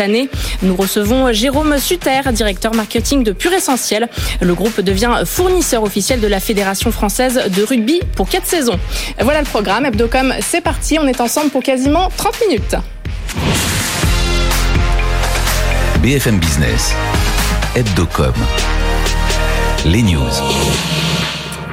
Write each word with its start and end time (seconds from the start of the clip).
année. 0.00 0.28
Nous 0.62 0.76
recevons 0.76 1.32
Jérôme 1.32 1.78
Suter, 1.78 2.20
directeur 2.32 2.74
marketing 2.74 3.24
de 3.24 3.32
Pure 3.32 3.52
Essentiel. 3.52 4.08
Le 4.40 4.54
groupe 4.54 4.80
devient 4.80 5.22
fournisseur 5.24 5.82
officiel 5.82 6.20
de 6.20 6.28
la 6.28 6.38
Fédération 6.38 6.92
française 6.92 7.50
de 7.54 7.62
rugby 7.64 8.00
pour 8.14 8.28
4 8.28 8.46
saisons. 8.46 8.78
Voilà 9.20 9.40
le 9.40 9.46
programme. 9.46 9.86
Hebdocom, 9.86 10.34
c'est 10.40 10.60
parti. 10.60 10.98
On 11.00 11.06
est 11.08 11.20
ensemble 11.20 11.50
pour 11.50 11.62
quasiment 11.62 12.10
30 12.16 12.34
minutes. 12.48 12.76
BFM 16.00 16.38
Business, 16.38 16.94
Hebdocom, 17.74 18.34
les 19.84 20.02
news. 20.02 21.07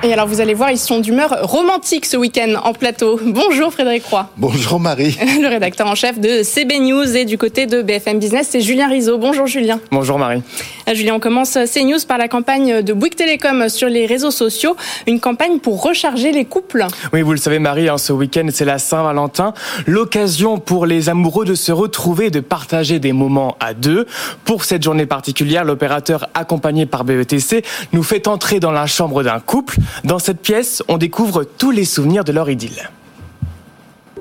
Et 0.05 0.13
alors 0.13 0.27
vous 0.27 0.39
allez 0.39 0.53
voir, 0.53 0.69
ils 0.69 0.77
sont 0.77 0.99
d'humeur 0.99 1.35
romantique 1.41 2.05
ce 2.05 2.15
week-end 2.15 2.61
en 2.63 2.73
plateau. 2.73 3.19
Bonjour 3.25 3.73
Frédéric 3.73 4.05
Roy. 4.05 4.29
Bonjour 4.37 4.79
Marie. 4.79 5.17
Le 5.41 5.47
rédacteur 5.47 5.87
en 5.87 5.95
chef 5.95 6.19
de 6.19 6.43
CB 6.43 6.79
News 6.79 7.17
et 7.17 7.25
du 7.25 7.39
côté 7.39 7.65
de 7.65 7.81
BFM 7.81 8.19
Business, 8.19 8.49
c'est 8.51 8.61
Julien 8.61 8.87
Rizzo. 8.87 9.17
Bonjour 9.17 9.47
Julien. 9.47 9.79
Bonjour 9.91 10.19
Marie. 10.19 10.43
Euh, 10.87 10.93
Julien, 10.93 11.15
on 11.15 11.19
commence 11.19 11.53
CNews 11.53 12.05
par 12.07 12.17
la 12.17 12.27
campagne 12.27 12.81
de 12.81 12.93
Bouygues 12.93 13.15
Télécom 13.15 13.69
sur 13.69 13.89
les 13.89 14.05
réseaux 14.05 14.31
sociaux, 14.31 14.75
une 15.07 15.19
campagne 15.19 15.59
pour 15.59 15.81
recharger 15.81 16.31
les 16.31 16.45
couples. 16.45 16.85
Oui, 17.13 17.21
vous 17.21 17.31
le 17.31 17.37
savez 17.37 17.59
Marie, 17.59 17.89
hein, 17.89 17.97
ce 17.97 18.13
week-end 18.13 18.47
c'est 18.51 18.65
la 18.65 18.77
Saint-Valentin, 18.77 19.53
l'occasion 19.87 20.59
pour 20.59 20.85
les 20.85 21.09
amoureux 21.09 21.45
de 21.45 21.55
se 21.55 21.71
retrouver, 21.71 22.29
de 22.29 22.39
partager 22.39 22.99
des 22.99 23.13
moments 23.13 23.57
à 23.59 23.73
deux. 23.73 24.05
Pour 24.43 24.63
cette 24.63 24.83
journée 24.83 25.05
particulière, 25.05 25.63
l'opérateur 25.63 26.29
accompagné 26.33 26.85
par 26.85 27.03
BETC 27.03 27.63
nous 27.93 28.03
fait 28.03 28.27
entrer 28.27 28.59
dans 28.59 28.71
la 28.71 28.85
chambre 28.85 29.23
d'un 29.23 29.39
couple. 29.39 29.77
Dans 30.03 30.19
cette 30.19 30.41
pièce, 30.41 30.83
on 30.87 30.97
découvre 30.97 31.43
tous 31.43 31.71
les 31.71 31.85
souvenirs 31.85 32.23
de 32.23 32.31
leur 32.31 32.49
idylle. 32.49 32.89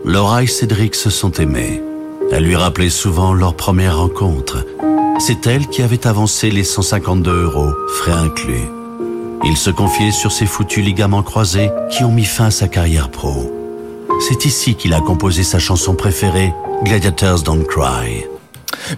Laura 0.04 0.42
et 0.42 0.46
Cédric 0.46 0.94
se 0.94 1.10
sont 1.10 1.32
aimés. 1.32 1.82
Elle 2.32 2.44
lui 2.44 2.56
rappelait 2.56 2.90
souvent 2.90 3.32
leur 3.32 3.54
première 3.54 3.98
rencontre. 3.98 4.64
C'est 5.18 5.46
elle 5.46 5.68
qui 5.68 5.82
avait 5.82 6.06
avancé 6.06 6.50
les 6.50 6.64
152 6.64 7.44
euros, 7.44 7.72
frais 7.88 8.12
inclus. 8.12 8.68
Il 9.44 9.56
se 9.56 9.70
confiait 9.70 10.10
sur 10.10 10.32
ses 10.32 10.46
foutus 10.46 10.84
ligaments 10.84 11.22
croisés 11.22 11.70
qui 11.90 12.04
ont 12.04 12.10
mis 12.10 12.24
fin 12.24 12.46
à 12.46 12.50
sa 12.50 12.68
carrière 12.68 13.10
pro. 13.10 13.50
C'est 14.20 14.44
ici 14.44 14.74
qu'il 14.74 14.94
a 14.94 15.00
composé 15.00 15.42
sa 15.42 15.58
chanson 15.58 15.94
préférée, 15.94 16.52
Gladiators 16.82 17.42
Don't 17.42 17.64
Cry. 17.64 18.26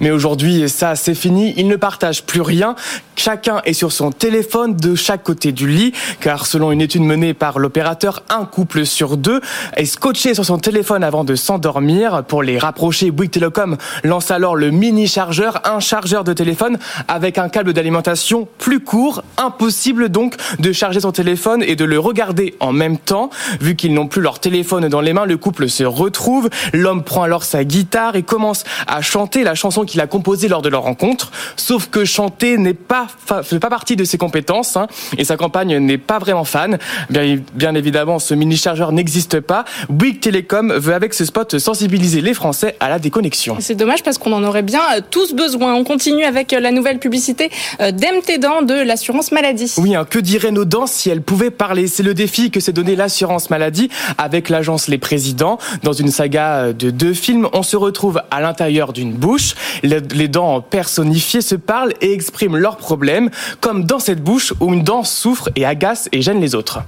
Mais 0.01 0.11
aujourd'hui, 0.11 0.69
ça, 0.69 0.95
c'est 0.95 1.15
fini. 1.15 1.55
Ils 1.56 1.69
ne 1.69 1.77
partagent 1.77 2.25
plus 2.25 2.41
rien. 2.41 2.75
Chacun 3.17 3.62
est 3.65 3.73
sur 3.73 3.93
son 3.93 4.12
téléphone 4.12 4.77
de 4.77 4.95
chaque 4.95 5.23
côté 5.23 5.53
du 5.53 5.69
lit, 5.69 5.93
car 6.20 6.47
selon 6.47 6.70
une 6.70 6.81
étude 6.81 7.03
menée 7.03 7.34
par 7.34 7.59
l'opérateur, 7.59 8.23
un 8.28 8.45
couple 8.45 8.84
sur 8.84 9.17
deux 9.17 9.41
est 9.77 9.87
scotché 9.87 10.34
sur 10.34 10.45
son 10.45 10.59
téléphone 10.59 11.03
avant 11.03 11.25
de 11.25 11.34
s'endormir. 11.34 12.25
Pour 12.25 12.43
les 12.43 12.59
rapprocher, 12.59 13.11
Bouygues 13.11 13.31
Telecom 13.31 13.77
lance 14.05 14.31
alors 14.31 14.55
le 14.55 14.70
mini 14.70 15.06
chargeur, 15.06 15.61
un 15.65 15.81
chargeur 15.81 16.25
de 16.25 16.33
téléphone 16.33 16.78
avec 17.09 17.39
un 17.39 17.48
câble 17.48 17.73
d'alimentation 17.73 18.47
plus 18.59 18.81
court. 18.81 19.23
Impossible 19.39 20.09
donc 20.11 20.34
de 20.59 20.73
charger 20.73 21.00
son 21.00 21.12
téléphone 21.12 21.62
et 21.62 21.77
de 21.77 21.84
le 21.84 21.98
regarder 21.98 22.55
en 22.61 22.73
même 22.73 22.98
temps. 22.98 23.31
Vu 23.61 23.77
qu'ils 23.77 23.95
n'ont 23.95 24.09
plus 24.09 24.21
leur 24.21 24.41
téléphone 24.41 24.89
dans 24.89 25.00
les 25.00 25.12
mains, 25.12 25.27
le 25.27 25.37
couple 25.37 25.69
se 25.69 25.84
retrouve. 25.84 26.50
L'homme 26.73 27.03
prend 27.03 27.23
alors 27.23 27.45
sa 27.45 27.65
guitare 27.65 28.17
et 28.17 28.23
commence 28.23 28.65
à 28.87 29.00
chanter 29.00 29.43
la 29.43 29.55
chanson 29.55 29.76
qu'il 29.85 30.01
a 30.01 30.07
composée 30.07 30.49
lors 30.49 30.63
de 30.63 30.69
leur 30.69 30.83
rencontre. 30.83 31.31
Sauf 31.57 31.89
que 31.89 32.05
chanter 32.05 32.59
n'est 32.59 32.75
pas 32.75 33.07
fait 33.43 33.59
pas 33.59 33.71
partie 33.71 33.97
de 33.97 34.05
ses 34.05 34.19
compétences 34.19 34.77
hein, 34.77 34.87
et 35.19 35.25
sa 35.25 35.37
campagne 35.37 35.79
n'est 35.79 35.99
pas 35.99 36.19
vraiment 36.19 36.45
fan. 36.45 36.79
Bien, 37.11 37.39
bien 37.55 37.75
évidemment, 37.75 38.19
ce 38.19 38.35
mini 38.35 38.57
chargeur 38.57 38.93
n'existe 38.93 39.41
pas. 39.41 39.65
Bouygues 39.89 40.21
Telecom 40.21 40.73
veut 40.73 40.95
avec 40.95 41.15
ce 41.15 41.25
spot 41.25 41.59
sensibiliser 41.59 42.21
les 42.21 42.35
Français 42.35 42.77
à 42.81 42.89
la 42.89 42.99
déconnexion. 42.99 43.57
C'est 43.61 43.75
dommage 43.75 44.03
parce 44.03 44.19
qu'on 44.19 44.33
en 44.33 44.45
aurait 44.45 44.63
bien 44.63 44.81
euh, 44.97 45.01
tous 45.11 45.35
besoin. 45.35 45.75
On 45.75 45.85
continue 45.85 46.25
avec 46.25 46.53
euh, 46.53 46.61
la 46.61 46.71
nouvelle 46.71 46.99
publicité 46.99 47.51
euh, 47.81 47.91
d'MT 47.91 48.39
Dents 48.41 48.63
de 48.63 48.75
l'assurance 48.75 49.33
maladie. 49.33 49.73
Oui, 49.79 49.95
hein, 49.95 50.05
que 50.09 50.19
diraient 50.19 50.51
nos 50.51 50.65
dents 50.65 50.87
si 50.87 51.11
elles 51.11 51.23
pouvaient 51.23 51.51
parler? 51.51 51.87
C'est 51.87 52.03
le 52.03 52.15
défi 52.15 52.51
que 52.51 52.61
s'est 52.61 52.73
donné 52.73 52.97
l'assurance 52.97 53.50
maladie 53.50 53.89
avec 54.19 54.49
l'agence 54.49 54.89
Les 54.89 54.99
Présidents. 54.99 55.59
Dans 55.83 55.93
une 55.93 56.11
saga 56.11 56.73
de 56.73 56.91
deux 56.91 57.15
films, 57.15 57.49
on 57.53 57.62
se 57.62 57.77
retrouve 57.77 58.21
à 58.31 58.41
l'intérieur 58.41 58.93
d'une 58.93 59.12
bouche. 59.12 59.55
Les 59.82 60.28
dents 60.28 60.60
personnifiées 60.60 61.41
se 61.41 61.54
parlent 61.54 61.94
et 62.00 62.12
expriment 62.12 62.56
leurs 62.56 62.77
problèmes, 62.77 63.31
comme 63.60 63.84
dans 63.84 63.99
cette 63.99 64.22
bouche 64.22 64.53
où 64.60 64.72
une 64.72 64.82
dent 64.82 65.04
souffre 65.04 65.50
et 65.56 65.65
agace 65.65 66.09
et 66.12 66.22
gêne 66.22 66.41
les 66.41 66.54
autres. 66.54 66.81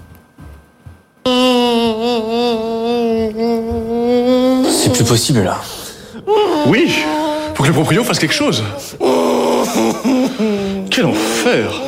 C'est 4.70 4.92
plus 4.92 5.04
possible 5.04 5.42
là. 5.42 5.60
Oui, 6.66 6.92
faut 7.54 7.62
que 7.62 7.68
le 7.68 7.74
proprio 7.74 8.04
fasse 8.04 8.18
quelque 8.18 8.34
chose. 8.34 8.62
Quel 10.90 11.06
enfer 11.06 11.80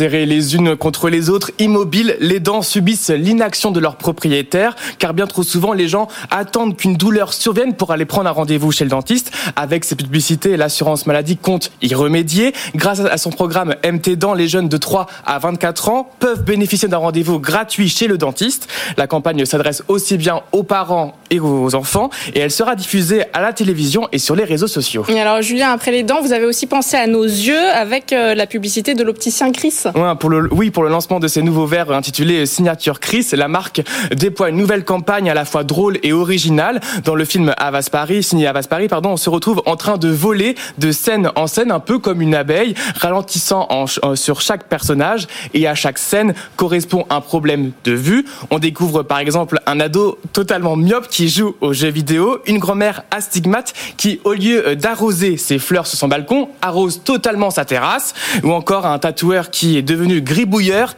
Serrées 0.00 0.24
les 0.24 0.56
unes 0.56 0.76
contre 0.76 1.10
les 1.10 1.28
autres, 1.28 1.50
immobiles, 1.58 2.16
les 2.20 2.40
dents 2.40 2.62
subissent 2.62 3.10
l'inaction 3.10 3.70
de 3.70 3.80
leur 3.80 3.96
propriétaire, 3.96 4.74
car 4.98 5.12
bien 5.12 5.26
trop 5.26 5.42
souvent 5.42 5.74
les 5.74 5.88
gens 5.88 6.08
attendent 6.30 6.74
qu'une 6.74 6.96
douleur 6.96 7.34
survienne 7.34 7.74
pour 7.74 7.92
aller 7.92 8.06
prendre 8.06 8.26
un 8.26 8.32
rendez-vous 8.32 8.72
chez 8.72 8.84
le 8.84 8.88
dentiste. 8.88 9.30
Avec 9.56 9.84
ces 9.84 9.96
publicités, 9.96 10.56
l'assurance 10.56 11.04
maladie 11.04 11.36
compte 11.36 11.70
y 11.82 11.94
remédier. 11.94 12.54
Grâce 12.74 13.00
à 13.00 13.18
son 13.18 13.28
programme 13.28 13.74
MT 13.84 14.16
Dents, 14.16 14.32
les 14.32 14.48
jeunes 14.48 14.70
de 14.70 14.78
3 14.78 15.06
à 15.26 15.38
24 15.38 15.90
ans 15.90 16.10
peuvent 16.18 16.44
bénéficier 16.44 16.88
d'un 16.88 16.96
rendez-vous 16.96 17.38
gratuit 17.38 17.90
chez 17.90 18.06
le 18.06 18.16
dentiste. 18.16 18.68
La 18.96 19.06
campagne 19.06 19.44
s'adresse 19.44 19.82
aussi 19.88 20.16
bien 20.16 20.40
aux 20.52 20.62
parents 20.62 21.14
et 21.28 21.40
aux 21.40 21.74
enfants, 21.74 22.08
et 22.34 22.38
elle 22.38 22.50
sera 22.50 22.74
diffusée 22.74 23.24
à 23.34 23.42
la 23.42 23.52
télévision 23.52 24.08
et 24.12 24.18
sur 24.18 24.34
les 24.34 24.44
réseaux 24.44 24.66
sociaux. 24.66 25.04
Et 25.10 25.20
alors 25.20 25.42
Julien, 25.42 25.72
après 25.72 25.90
les 25.90 26.04
dents, 26.04 26.22
vous 26.22 26.32
avez 26.32 26.46
aussi 26.46 26.66
pensé 26.66 26.96
à 26.96 27.06
nos 27.06 27.24
yeux 27.24 27.68
avec 27.74 28.14
euh, 28.14 28.34
la 28.34 28.46
publicité 28.46 28.94
de 28.94 29.04
l'opticien 29.04 29.52
Chris. 29.52 29.74
Ouais, 29.94 30.14
pour 30.18 30.30
le, 30.30 30.48
oui, 30.52 30.70
pour 30.70 30.82
le 30.82 30.88
lancement 30.88 31.20
de 31.20 31.28
ces 31.28 31.42
nouveaux 31.42 31.66
verres 31.66 31.90
intitulés 31.90 32.46
Signature 32.46 33.00
Chris, 33.00 33.26
la 33.32 33.48
marque 33.48 33.82
déploie 34.14 34.50
une 34.50 34.56
nouvelle 34.56 34.84
campagne 34.84 35.30
à 35.30 35.34
la 35.34 35.44
fois 35.44 35.64
drôle 35.64 35.98
et 36.02 36.12
originale. 36.12 36.80
Dans 37.04 37.14
le 37.14 37.24
film 37.24 37.54
Avas 37.56 37.88
Paris, 37.90 38.22
signé 38.22 38.46
Avas 38.46 38.66
Paris, 38.68 38.88
pardon, 38.88 39.10
on 39.10 39.16
se 39.16 39.30
retrouve 39.30 39.62
en 39.66 39.76
train 39.76 39.98
de 39.98 40.08
voler 40.08 40.54
de 40.78 40.92
scène 40.92 41.30
en 41.36 41.46
scène, 41.46 41.70
un 41.70 41.80
peu 41.80 41.98
comme 41.98 42.22
une 42.22 42.34
abeille, 42.34 42.74
ralentissant 42.96 43.66
en, 43.70 43.86
sur 43.86 44.40
chaque 44.40 44.64
personnage 44.64 45.26
et 45.54 45.66
à 45.66 45.74
chaque 45.74 45.98
scène 45.98 46.34
correspond 46.56 47.06
un 47.10 47.20
problème 47.20 47.72
de 47.84 47.92
vue. 47.92 48.24
On 48.50 48.58
découvre 48.58 49.02
par 49.02 49.18
exemple 49.18 49.60
un 49.66 49.80
ado 49.80 50.18
totalement 50.32 50.76
myope 50.76 51.08
qui 51.08 51.28
joue 51.28 51.56
aux 51.60 51.72
jeux 51.72 51.90
vidéo, 51.90 52.38
une 52.46 52.58
grand-mère 52.58 53.02
astigmate 53.10 53.72
qui, 53.96 54.20
au 54.24 54.32
lieu 54.32 54.76
d'arroser 54.76 55.36
ses 55.36 55.58
fleurs 55.58 55.86
sur 55.86 55.98
son 55.98 56.08
balcon, 56.08 56.48
arrose 56.62 57.02
totalement 57.04 57.50
sa 57.50 57.64
terrasse, 57.64 58.14
ou 58.42 58.52
encore 58.52 58.86
un 58.86 58.98
tatoueur 58.98 59.50
qui 59.50 59.69
est 59.76 59.82
devenu 59.82 60.20
gribouilleur, 60.20 60.94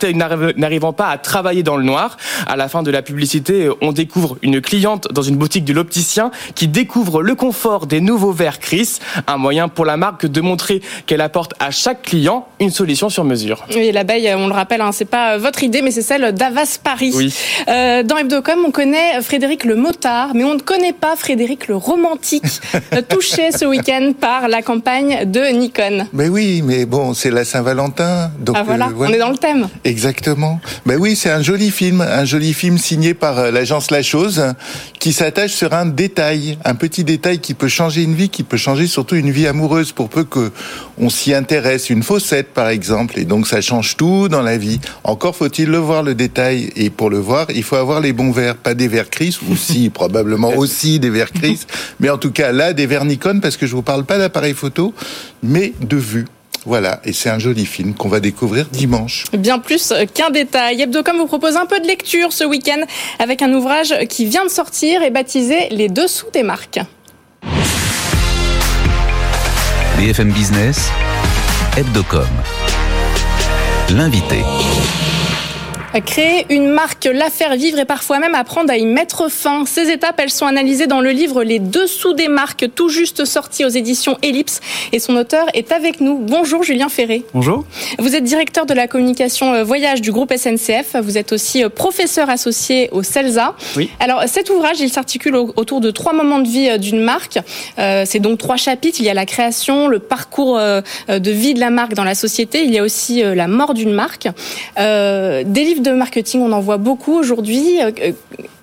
n'arrivant 0.56 0.92
pas 0.92 1.08
à 1.08 1.18
travailler 1.18 1.62
dans 1.62 1.76
le 1.76 1.84
noir. 1.84 2.16
À 2.46 2.56
la 2.56 2.68
fin 2.68 2.82
de 2.82 2.90
la 2.90 3.02
publicité, 3.02 3.68
on 3.80 3.92
découvre 3.92 4.36
une 4.42 4.60
cliente 4.60 5.08
dans 5.12 5.22
une 5.22 5.36
boutique 5.36 5.64
de 5.64 5.72
l'opticien 5.72 6.30
qui 6.54 6.68
découvre 6.68 7.22
le 7.22 7.34
confort 7.34 7.86
des 7.86 8.00
nouveaux 8.00 8.32
verres 8.32 8.60
Chris, 8.60 8.98
un 9.26 9.36
moyen 9.36 9.68
pour 9.68 9.84
la 9.84 9.96
marque 9.96 10.26
de 10.26 10.40
montrer 10.40 10.82
qu'elle 11.06 11.20
apporte 11.20 11.54
à 11.60 11.70
chaque 11.70 12.02
client 12.02 12.46
une 12.60 12.70
solution 12.70 13.08
sur 13.08 13.24
mesure. 13.24 13.64
Oui, 13.74 13.92
l'abeille, 13.92 14.32
on 14.36 14.46
le 14.46 14.54
rappelle, 14.54 14.80
hein, 14.80 14.90
c'est 14.92 15.04
pas 15.04 15.38
votre 15.38 15.62
idée, 15.62 15.82
mais 15.82 15.90
c'est 15.90 16.02
celle 16.02 16.32
d'Avas 16.32 16.78
Paris. 16.82 17.12
Oui. 17.14 17.34
Euh, 17.68 18.02
dans 18.02 18.16
Hebdocom, 18.16 18.64
on 18.66 18.70
connaît 18.70 19.20
Frédéric 19.22 19.64
le 19.64 19.76
motard, 19.76 20.30
mais 20.34 20.44
on 20.44 20.54
ne 20.54 20.60
connaît 20.60 20.92
pas 20.92 21.16
Frédéric 21.16 21.68
le 21.68 21.76
romantique, 21.76 22.44
touché 23.08 23.52
ce 23.52 23.64
week-end 23.64 24.12
par 24.18 24.48
la 24.48 24.62
campagne 24.62 25.24
de 25.30 25.40
Nikon. 25.52 26.06
Mais 26.12 26.28
oui, 26.28 26.62
mais 26.64 26.86
bon, 26.86 27.14
c'est 27.14 27.30
la 27.30 27.44
Saint-Valentin, 27.44 28.30
donc 28.38 28.56
ah, 28.58 28.61
voilà, 28.64 28.90
on 28.96 29.12
est 29.12 29.18
dans 29.18 29.30
le 29.30 29.38
thème. 29.38 29.68
Exactement. 29.84 30.60
Ben 30.86 30.96
oui, 30.98 31.16
c'est 31.16 31.30
un 31.30 31.42
joli 31.42 31.70
film, 31.70 32.00
un 32.00 32.24
joli 32.24 32.52
film 32.52 32.78
signé 32.78 33.14
par 33.14 33.38
euh, 33.38 33.50
l'agence 33.50 33.90
La 33.90 34.02
Chose, 34.02 34.42
qui 34.98 35.12
s'attache 35.12 35.52
sur 35.52 35.72
un 35.72 35.86
détail, 35.86 36.58
un 36.64 36.74
petit 36.74 37.04
détail 37.04 37.38
qui 37.38 37.54
peut 37.54 37.68
changer 37.68 38.02
une 38.02 38.14
vie, 38.14 38.28
qui 38.28 38.42
peut 38.42 38.56
changer 38.56 38.86
surtout 38.86 39.16
une 39.16 39.30
vie 39.30 39.46
amoureuse, 39.46 39.92
pour 39.92 40.08
peu 40.08 40.24
que 40.24 40.52
on 40.98 41.10
s'y 41.10 41.34
intéresse. 41.34 41.90
Une 41.90 42.02
faussette, 42.02 42.48
par 42.52 42.68
exemple, 42.68 43.18
et 43.18 43.24
donc 43.24 43.46
ça 43.46 43.60
change 43.60 43.96
tout 43.96 44.28
dans 44.28 44.42
la 44.42 44.58
vie. 44.58 44.80
Encore 45.04 45.36
faut-il 45.36 45.68
le 45.68 45.78
voir 45.78 46.02
le 46.02 46.14
détail, 46.14 46.70
et 46.76 46.90
pour 46.90 47.10
le 47.10 47.18
voir, 47.18 47.46
il 47.54 47.62
faut 47.62 47.76
avoir 47.76 48.00
les 48.00 48.12
bons 48.12 48.32
verres, 48.32 48.56
pas 48.56 48.74
des 48.74 48.88
verres 48.88 49.10
Chris, 49.10 49.38
ou 49.48 49.56
si 49.56 49.90
probablement 50.02 50.54
aussi 50.54 50.98
des 50.98 51.10
verres 51.10 51.32
Chris, 51.32 51.60
mais 52.00 52.10
en 52.10 52.18
tout 52.18 52.32
cas 52.32 52.52
là 52.52 52.72
des 52.72 52.86
verres 52.86 53.04
Nikon, 53.04 53.40
parce 53.40 53.56
que 53.56 53.66
je 53.66 53.74
vous 53.74 53.82
parle 53.82 54.04
pas 54.04 54.18
d'appareil 54.18 54.54
photo, 54.54 54.94
mais 55.42 55.72
de 55.80 55.96
vue. 55.96 56.26
Voilà, 56.64 57.00
et 57.04 57.12
c'est 57.12 57.30
un 57.30 57.38
joli 57.38 57.66
film 57.66 57.94
qu'on 57.94 58.08
va 58.08 58.20
découvrir 58.20 58.66
dimanche. 58.66 59.24
Bien 59.36 59.58
plus 59.58 59.92
qu'un 60.14 60.30
détail. 60.30 60.82
Hebdocom 60.82 61.16
vous 61.16 61.26
propose 61.26 61.56
un 61.56 61.66
peu 61.66 61.80
de 61.80 61.86
lecture 61.86 62.32
ce 62.32 62.44
week-end 62.44 62.80
avec 63.18 63.42
un 63.42 63.52
ouvrage 63.52 63.94
qui 64.08 64.26
vient 64.26 64.44
de 64.44 64.50
sortir 64.50 65.02
et 65.02 65.10
baptisé 65.10 65.68
Les 65.70 65.88
dessous 65.88 66.30
des 66.32 66.42
marques. 66.42 66.80
BFM 69.98 70.32
Business, 70.32 70.88
Hebdocom. 71.76 72.26
L'invité. 73.90 74.38
Créer 76.00 76.46
une 76.48 76.68
marque, 76.68 77.04
la 77.04 77.28
faire 77.28 77.54
vivre 77.54 77.78
et 77.78 77.84
parfois 77.84 78.18
même 78.18 78.34
apprendre 78.34 78.72
à 78.72 78.78
y 78.78 78.86
mettre 78.86 79.30
fin. 79.30 79.66
Ces 79.66 79.90
étapes, 79.90 80.18
elles 80.18 80.30
sont 80.30 80.46
analysées 80.46 80.86
dans 80.86 81.02
le 81.02 81.10
livre 81.10 81.44
Les 81.44 81.58
dessous 81.58 82.14
des 82.14 82.28
marques, 82.28 82.64
tout 82.74 82.88
juste 82.88 83.26
sorti 83.26 83.66
aux 83.66 83.68
éditions 83.68 84.16
Ellipse. 84.22 84.60
Et 84.92 84.98
son 84.98 85.16
auteur 85.16 85.46
est 85.52 85.70
avec 85.70 86.00
nous. 86.00 86.16
Bonjour 86.16 86.62
Julien 86.62 86.88
Ferré. 86.88 87.24
Bonjour. 87.34 87.64
Vous 87.98 88.16
êtes 88.16 88.24
directeur 88.24 88.64
de 88.64 88.72
la 88.72 88.88
communication 88.88 89.52
euh, 89.52 89.64
voyage 89.64 90.00
du 90.00 90.12
groupe 90.12 90.32
SNCF. 90.34 90.96
Vous 91.02 91.18
êtes 91.18 91.32
aussi 91.32 91.62
euh, 91.62 91.68
professeur 91.68 92.30
associé 92.30 92.88
au 92.92 93.02
CELSA. 93.02 93.54
Oui. 93.76 93.90
Alors 94.00 94.22
cet 94.28 94.48
ouvrage, 94.48 94.80
il 94.80 94.90
s'articule 94.90 95.36
autour 95.36 95.82
de 95.82 95.90
trois 95.90 96.14
moments 96.14 96.38
de 96.38 96.48
vie 96.48 96.70
euh, 96.70 96.78
d'une 96.78 97.00
marque. 97.00 97.38
C'est 97.76 98.20
donc 98.20 98.38
trois 98.38 98.56
chapitres. 98.56 98.98
Il 99.00 99.04
y 99.04 99.10
a 99.10 99.14
la 99.14 99.26
création, 99.26 99.88
le 99.88 99.98
parcours 99.98 100.58
de 100.58 101.30
vie 101.30 101.54
de 101.54 101.60
la 101.60 101.70
marque 101.70 101.94
dans 101.94 102.04
la 102.04 102.14
société. 102.14 102.64
Il 102.64 102.72
y 102.72 102.78
a 102.78 102.82
aussi 102.82 103.22
la 103.22 103.48
mort 103.48 103.74
d'une 103.74 103.92
marque. 103.92 104.28
Des 104.76 105.64
livres 105.64 105.81
de 105.82 105.92
marketing, 105.92 106.40
on 106.40 106.52
en 106.52 106.60
voit 106.60 106.78
beaucoup 106.78 107.12
aujourd'hui. 107.12 107.82
Euh, 107.82 108.12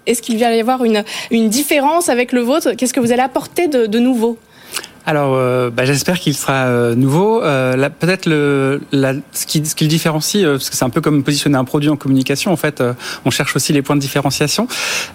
est-ce 0.05 0.21
qu'il 0.21 0.39
va 0.39 0.53
y 0.55 0.59
avoir 0.59 0.83
une, 0.83 1.49
différence 1.49 2.09
avec 2.09 2.31
le 2.31 2.41
vôtre? 2.41 2.71
Qu'est-ce 2.71 2.93
que 2.93 2.99
vous 2.99 3.11
allez 3.11 3.21
apporter 3.21 3.67
de 3.67 3.99
nouveau? 3.99 4.37
Alors, 5.05 5.35
euh, 5.35 5.69
bah, 5.69 5.85
j'espère 5.85 6.19
qu'il 6.19 6.35
sera 6.35 6.65
euh, 6.67 6.95
nouveau. 6.95 7.43
Euh, 7.43 7.89
Peut-être 7.99 8.27
le, 8.27 8.81
la, 8.91 9.13
ce, 9.31 9.45
qui, 9.45 9.65
ce 9.65 9.73
qui 9.73 9.83
le 9.83 9.89
différencie, 9.89 10.43
euh, 10.43 10.53
parce 10.53 10.69
que 10.69 10.75
c'est 10.75 10.85
un 10.85 10.89
peu 10.89 11.01
comme 11.01 11.23
positionner 11.23 11.57
un 11.57 11.63
produit 11.63 11.89
en 11.89 11.95
communication. 11.95 12.51
En 12.51 12.55
fait, 12.55 12.81
euh, 12.81 12.93
on 13.25 13.31
cherche 13.31 13.55
aussi 13.55 13.73
les 13.73 13.81
points 13.81 13.95
de 13.95 14.01
différenciation. 14.01 14.67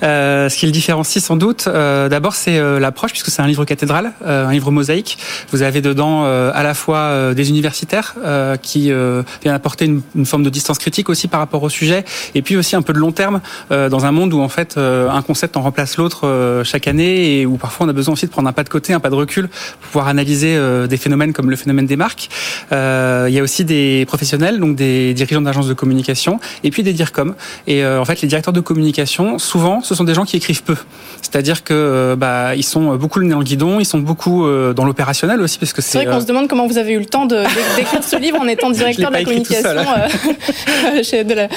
ce 0.02 0.54
qui 0.54 0.66
le 0.66 0.72
différencie 0.72 1.22
sans 1.22 1.36
doute, 1.36 1.68
d'abord, 1.68 2.34
c'est 2.34 2.60
l'approche, 2.80 3.12
puisque 3.12 3.30
c'est 3.30 3.42
un 3.42 3.46
livre 3.46 3.64
cathédrale, 3.64 4.12
un 4.24 4.50
livre 4.50 4.70
mosaïque. 4.70 5.18
Vous 5.52 5.62
avez 5.62 5.80
dedans 5.80 6.24
à 6.24 6.62
la 6.62 6.74
fois 6.74 7.34
des 7.34 7.48
universitaires 7.48 8.14
qui 8.62 8.90
viennent 8.90 9.54
apporter 9.54 9.86
une, 9.86 10.02
une, 10.14 10.26
forme 10.26 10.42
de 10.42 10.50
distance 10.50 10.78
critique 10.78 11.08
aussi 11.08 11.28
par 11.28 11.40
rapport 11.40 11.62
au 11.62 11.68
sujet, 11.68 12.04
et 12.34 12.42
puis 12.42 12.56
aussi 12.56 12.76
un 12.76 12.82
peu 12.82 12.92
de 12.92 12.98
long 12.98 13.12
terme 13.12 13.40
dans 13.70 14.04
un 14.04 14.12
monde 14.12 14.32
où 14.34 14.40
en 14.40 14.48
fait 14.48 14.76
un 14.76 15.22
concept 15.22 15.56
en 15.56 15.62
remplace 15.62 15.96
l'autre 15.96 16.62
chaque 16.64 16.88
année, 16.88 17.40
et 17.40 17.46
où 17.46 17.56
parfois 17.56 17.86
on 17.86 17.88
a 17.88 17.92
besoin 17.92 18.14
aussi 18.14 18.26
de 18.26 18.30
prendre 18.30 18.48
un 18.48 18.52
pas 18.52 18.64
de 18.64 18.68
côté, 18.68 18.92
un 18.92 19.00
pas 19.00 19.10
de 19.10 19.14
recul 19.14 19.48
pouvoir 19.80 20.08
analyser 20.08 20.56
euh, 20.56 20.86
des 20.86 20.96
phénomènes 20.96 21.32
comme 21.32 21.50
le 21.50 21.56
phénomène 21.56 21.86
des 21.86 21.96
marques. 21.96 22.28
Euh, 22.72 23.26
il 23.28 23.34
y 23.34 23.38
a 23.38 23.42
aussi 23.42 23.64
des 23.64 24.04
professionnels, 24.06 24.58
donc 24.58 24.76
des 24.76 25.14
dirigeants 25.14 25.40
d'agences 25.40 25.68
de 25.68 25.74
communication, 25.74 26.40
et 26.62 26.70
puis 26.70 26.82
des 26.82 26.92
DIRCOM. 26.92 27.34
Et 27.66 27.84
euh, 27.84 28.00
en 28.00 28.04
fait, 28.04 28.20
les 28.20 28.28
directeurs 28.28 28.52
de 28.52 28.60
communication, 28.60 29.38
souvent, 29.38 29.82
ce 29.82 29.94
sont 29.94 30.04
des 30.04 30.14
gens 30.14 30.24
qui 30.24 30.36
écrivent 30.36 30.62
peu. 30.62 30.76
C'est-à-dire 31.22 31.64
que 31.64 32.14
bah, 32.18 32.54
ils 32.54 32.64
sont 32.64 32.96
beaucoup 32.96 33.18
le 33.18 33.26
nez 33.26 33.34
en 33.34 33.42
guidon, 33.42 33.80
ils 33.80 33.86
sont 33.86 33.98
beaucoup 33.98 34.46
dans 34.74 34.84
l'opérationnel 34.84 35.40
aussi, 35.40 35.58
parce 35.58 35.72
que 35.72 35.82
c'est. 35.82 35.98
C'est 35.98 36.04
vrai 36.04 36.14
qu'on 36.14 36.20
se 36.20 36.26
demande 36.26 36.48
comment 36.48 36.66
vous 36.66 36.78
avez 36.78 36.92
eu 36.92 36.98
le 36.98 37.06
temps 37.06 37.26
d'écrire 37.26 38.02
ce 38.02 38.16
livre 38.16 38.40
en 38.40 38.46
étant 38.46 38.70
directeur 38.70 39.10
de 39.10 39.16
la 39.16 39.24
communication 39.24 39.70
de 41.24 41.34
la, 41.34 41.48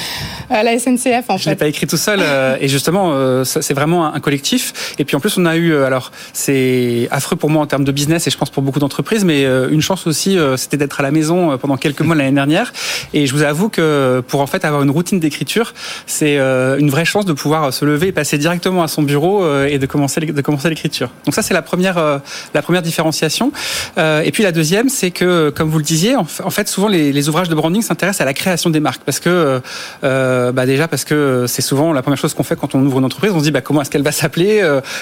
à 0.50 0.64
la 0.64 0.80
SNCF. 0.80 1.30
En 1.30 1.38
fait. 1.38 1.44
Je 1.44 1.50
l'ai 1.50 1.56
pas 1.56 1.68
écrit 1.68 1.88
tout 1.88 1.98
seul, 1.98 2.22
et 2.60 2.68
justement, 2.68 3.44
c'est 3.44 3.74
vraiment 3.74 4.14
un 4.14 4.20
collectif. 4.20 4.96
Et 5.00 5.06
puis 5.06 5.16
en 5.16 5.20
plus, 5.20 5.38
on 5.38 5.46
a 5.46 5.56
eu, 5.56 5.76
alors 5.76 6.12
c'est 6.34 7.08
affreux 7.12 7.36
pour 7.36 7.50
moi 7.50 7.62
en 7.62 7.68
termes 7.68 7.84
de 7.84 7.92
business 7.92 8.07
et 8.16 8.30
je 8.30 8.38
pense 8.38 8.50
pour 8.50 8.64
beaucoup 8.64 8.80
d'entreprises, 8.80 9.26
mais 9.26 9.46
euh, 9.46 9.70
une 9.70 9.82
chance 9.82 10.08
aussi, 10.08 10.38
euh, 10.38 10.58
c'était 10.58 10.78
d'être 10.78 11.00
à 11.00 11.04
la 11.04 11.12
maison 11.12 11.52
euh, 11.52 11.58
pendant 11.58 11.78
quelques 11.78 12.02
mois 12.02 12.16
l'année 12.16 12.32
dernière. 12.32 12.72
Et 13.14 13.28
je 13.28 13.34
vous 13.34 13.44
avoue 13.44 13.70
que 13.70 14.24
pour 14.28 14.42
en 14.42 14.48
fait 14.48 14.64
avoir 14.66 14.82
une 14.84 14.90
routine 14.90 15.20
d'écriture, 15.20 15.74
c'est 16.06 16.38
une 16.38 16.90
vraie 16.90 17.06
chance 17.06 17.26
de 17.26 17.34
pouvoir 17.34 17.74
se 17.74 17.86
lever 17.86 18.08
et 18.08 18.12
passer 18.12 18.38
directement 18.38 18.84
à 18.84 18.88
son 18.88 19.04
bureau 19.04 19.46
et 19.66 19.80
de 19.80 19.86
commencer 19.86 20.22
de 20.22 20.42
commencer 20.42 20.70
l'écriture. 20.70 21.10
Donc 21.26 21.34
ça 21.34 21.42
c'est 21.42 21.54
la 21.54 21.62
première 21.62 22.22
la 22.54 22.62
première 22.62 22.82
différenciation. 22.82 23.52
Et 23.98 24.32
puis 24.32 24.44
la 24.44 24.52
deuxième, 24.52 24.90
c'est 24.90 25.12
que 25.12 25.50
comme 25.50 25.70
vous 25.70 25.78
le 25.78 25.84
disiez, 25.84 26.16
en 26.16 26.26
fait 26.26 26.68
souvent 26.68 26.88
les, 26.88 27.30
ouvrages 27.30 27.50
de 27.50 27.56
branding 27.56 27.82
s'intéressent 27.82 28.22
à 28.22 28.26
la 28.26 28.34
création 28.34 28.70
des 28.70 28.80
marques 28.80 29.04
parce 29.04 29.20
que 29.20 29.62
bah 30.02 30.66
déjà 30.66 30.88
parce 30.88 31.06
que 31.06 31.46
c'est 31.48 31.62
souvent 31.62 31.94
la 31.94 32.02
première 32.02 32.20
chose 32.20 32.34
qu'on 32.34 32.44
fait 32.44 32.56
quand 32.56 32.76
on 32.76 32.82
ouvre 32.84 33.00
une 33.00 33.06
entreprise, 33.06 33.32
on 33.34 33.40
se 33.40 33.44
dit 33.44 33.52
bah 33.52 33.62
comment 33.62 33.82
est-ce 33.82 33.90
qu'elle 33.90 34.04
va 34.04 34.12
s'appeler, 34.12 34.62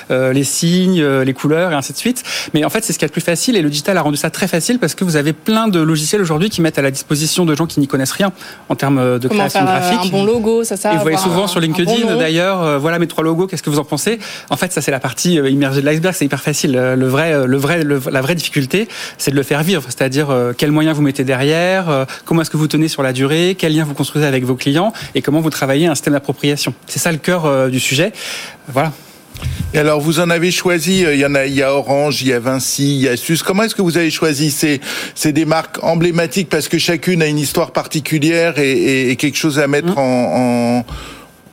les 0.10 0.44
signes, 0.44 1.04
les 1.04 1.34
couleurs 1.34 1.72
et 1.72 1.75
ainsi 1.75 1.94
de 1.94 1.98
suite. 1.98 2.24
Mais 2.54 2.63
en 2.66 2.69
fait 2.69 2.84
c'est 2.84 2.94
ce 2.95 3.00
qui 3.00 3.06
est 3.06 3.07
le 3.07 3.12
plus 3.12 3.21
facile 3.21 3.56
et 3.56 3.62
le 3.62 3.69
digital 3.69 3.97
a 3.97 4.01
rendu 4.01 4.18
ça 4.18 4.30
très 4.30 4.47
facile 4.47 4.80
parce 4.80 4.95
que 4.95 5.03
vous 5.03 5.15
avez 5.15 5.33
plein 5.33 5.68
de 5.68 5.80
logiciels 5.80 6.21
aujourd'hui 6.21 6.50
qui 6.50 6.62
mettent 6.62 6.80
à 6.80 6.81
la 6.81 6.92
disposition 6.92 7.45
de 7.45 7.56
gens 7.56 7.68
qui 7.68 7.80
n'y 7.80 7.88
connaissent 7.88 8.12
rien 8.12 8.31
en 8.69 8.75
termes 8.75 9.19
de 9.19 9.27
création 9.27 9.59
faire 9.59 9.65
graphique. 9.65 10.13
Un 10.13 10.18
bon 10.18 10.25
logo, 10.25 10.63
ça, 10.63 10.77
ça. 10.77 10.94
Et 10.94 10.95
vous 10.95 11.01
voyez 11.01 11.18
souvent 11.18 11.47
sur 11.47 11.59
LinkedIn 11.59 12.18
d'ailleurs, 12.18 12.62
euh, 12.63 12.77
voilà 12.77 13.00
mes 13.00 13.07
trois 13.07 13.24
logos, 13.24 13.47
qu'est-ce 13.47 13.63
que 13.63 13.69
vous 13.69 13.80
en 13.80 13.83
pensez? 13.83 14.19
En 14.50 14.57
fait, 14.57 14.71
ça 14.71 14.81
c'est 14.81 14.92
la 14.92 15.00
partie 15.00 15.39
euh, 15.39 15.50
immergée 15.50 15.81
de 15.81 15.86
l'iceberg, 15.86 16.15
c'est 16.15 16.25
hyper 16.25 16.42
facile. 16.42 16.75
Euh, 16.75 16.95
le 16.95 17.07
vrai, 17.07 17.45
le 17.45 17.57
vrai, 17.57 17.83
la 17.83 18.21
vraie 18.21 18.36
difficulté, 18.36 18.88
c'est 19.18 19.31
de 19.31 19.36
le 19.36 19.44
faire 19.44 19.63
vivre, 19.63 19.83
c'est-à-dire 19.86 20.27
quels 20.57 20.71
moyens 20.71 20.95
vous 20.95 21.01
mettez 21.01 21.24
derrière, 21.24 22.06
comment 22.25 22.42
est-ce 22.42 22.50
que 22.50 22.57
vous 22.57 22.68
tenez 22.68 22.88
sur 22.88 23.03
la 23.03 23.13
durée, 23.13 23.56
quels 23.57 23.75
liens 23.75 23.83
vous 23.83 23.94
construisez 23.94 24.25
avec 24.25 24.44
vos 24.44 24.56
clients 24.56 24.94
et 25.13 25.21
comment 25.21 25.39
vous 25.39 25.50
travaillez 25.50 25.88
un 25.88 25.95
système 25.95 26.13
d'appropriation. 26.13 26.74
C'est 26.88 27.00
ça 27.00 27.12
le 27.12 27.18
cœur 27.18 27.69
du 27.69 27.80
sujet. 27.80 28.13
Voilà. 28.68 28.92
Et 29.73 29.77
alors, 29.77 29.99
vous 29.99 30.19
en 30.21 30.29
avez 30.29 30.51
choisi, 30.51 31.03
euh, 31.03 31.15
il 31.15 31.19
y 31.19 31.25
en 31.25 31.35
a, 31.35 31.45
il 31.45 31.53
y 31.53 31.61
a 31.61 31.73
Orange, 31.73 32.21
il 32.21 32.29
y 32.29 32.33
a 32.33 32.39
Vinci, 32.39 32.95
il 32.95 33.01
y 33.01 33.09
a 33.09 33.17
Sus. 33.17 33.39
Comment 33.43 33.63
est-ce 33.63 33.75
que 33.75 33.81
vous 33.81 33.97
avez 33.97 34.09
choisi 34.09 34.49
ces, 34.49 34.79
c'est 35.15 35.33
des 35.33 35.43
marques 35.43 35.83
emblématiques? 35.83 36.47
Parce 36.49 36.69
que 36.69 36.77
chacune 36.77 37.21
a 37.21 37.27
une 37.27 37.39
histoire 37.39 37.71
particulière 37.71 38.57
et, 38.57 38.71
et, 38.71 39.09
et 39.11 39.15
quelque 39.17 39.37
chose 39.37 39.59
à 39.59 39.67
mettre 39.67 39.95
mmh. 39.95 39.99
en, 39.99 40.77
en 40.79 40.85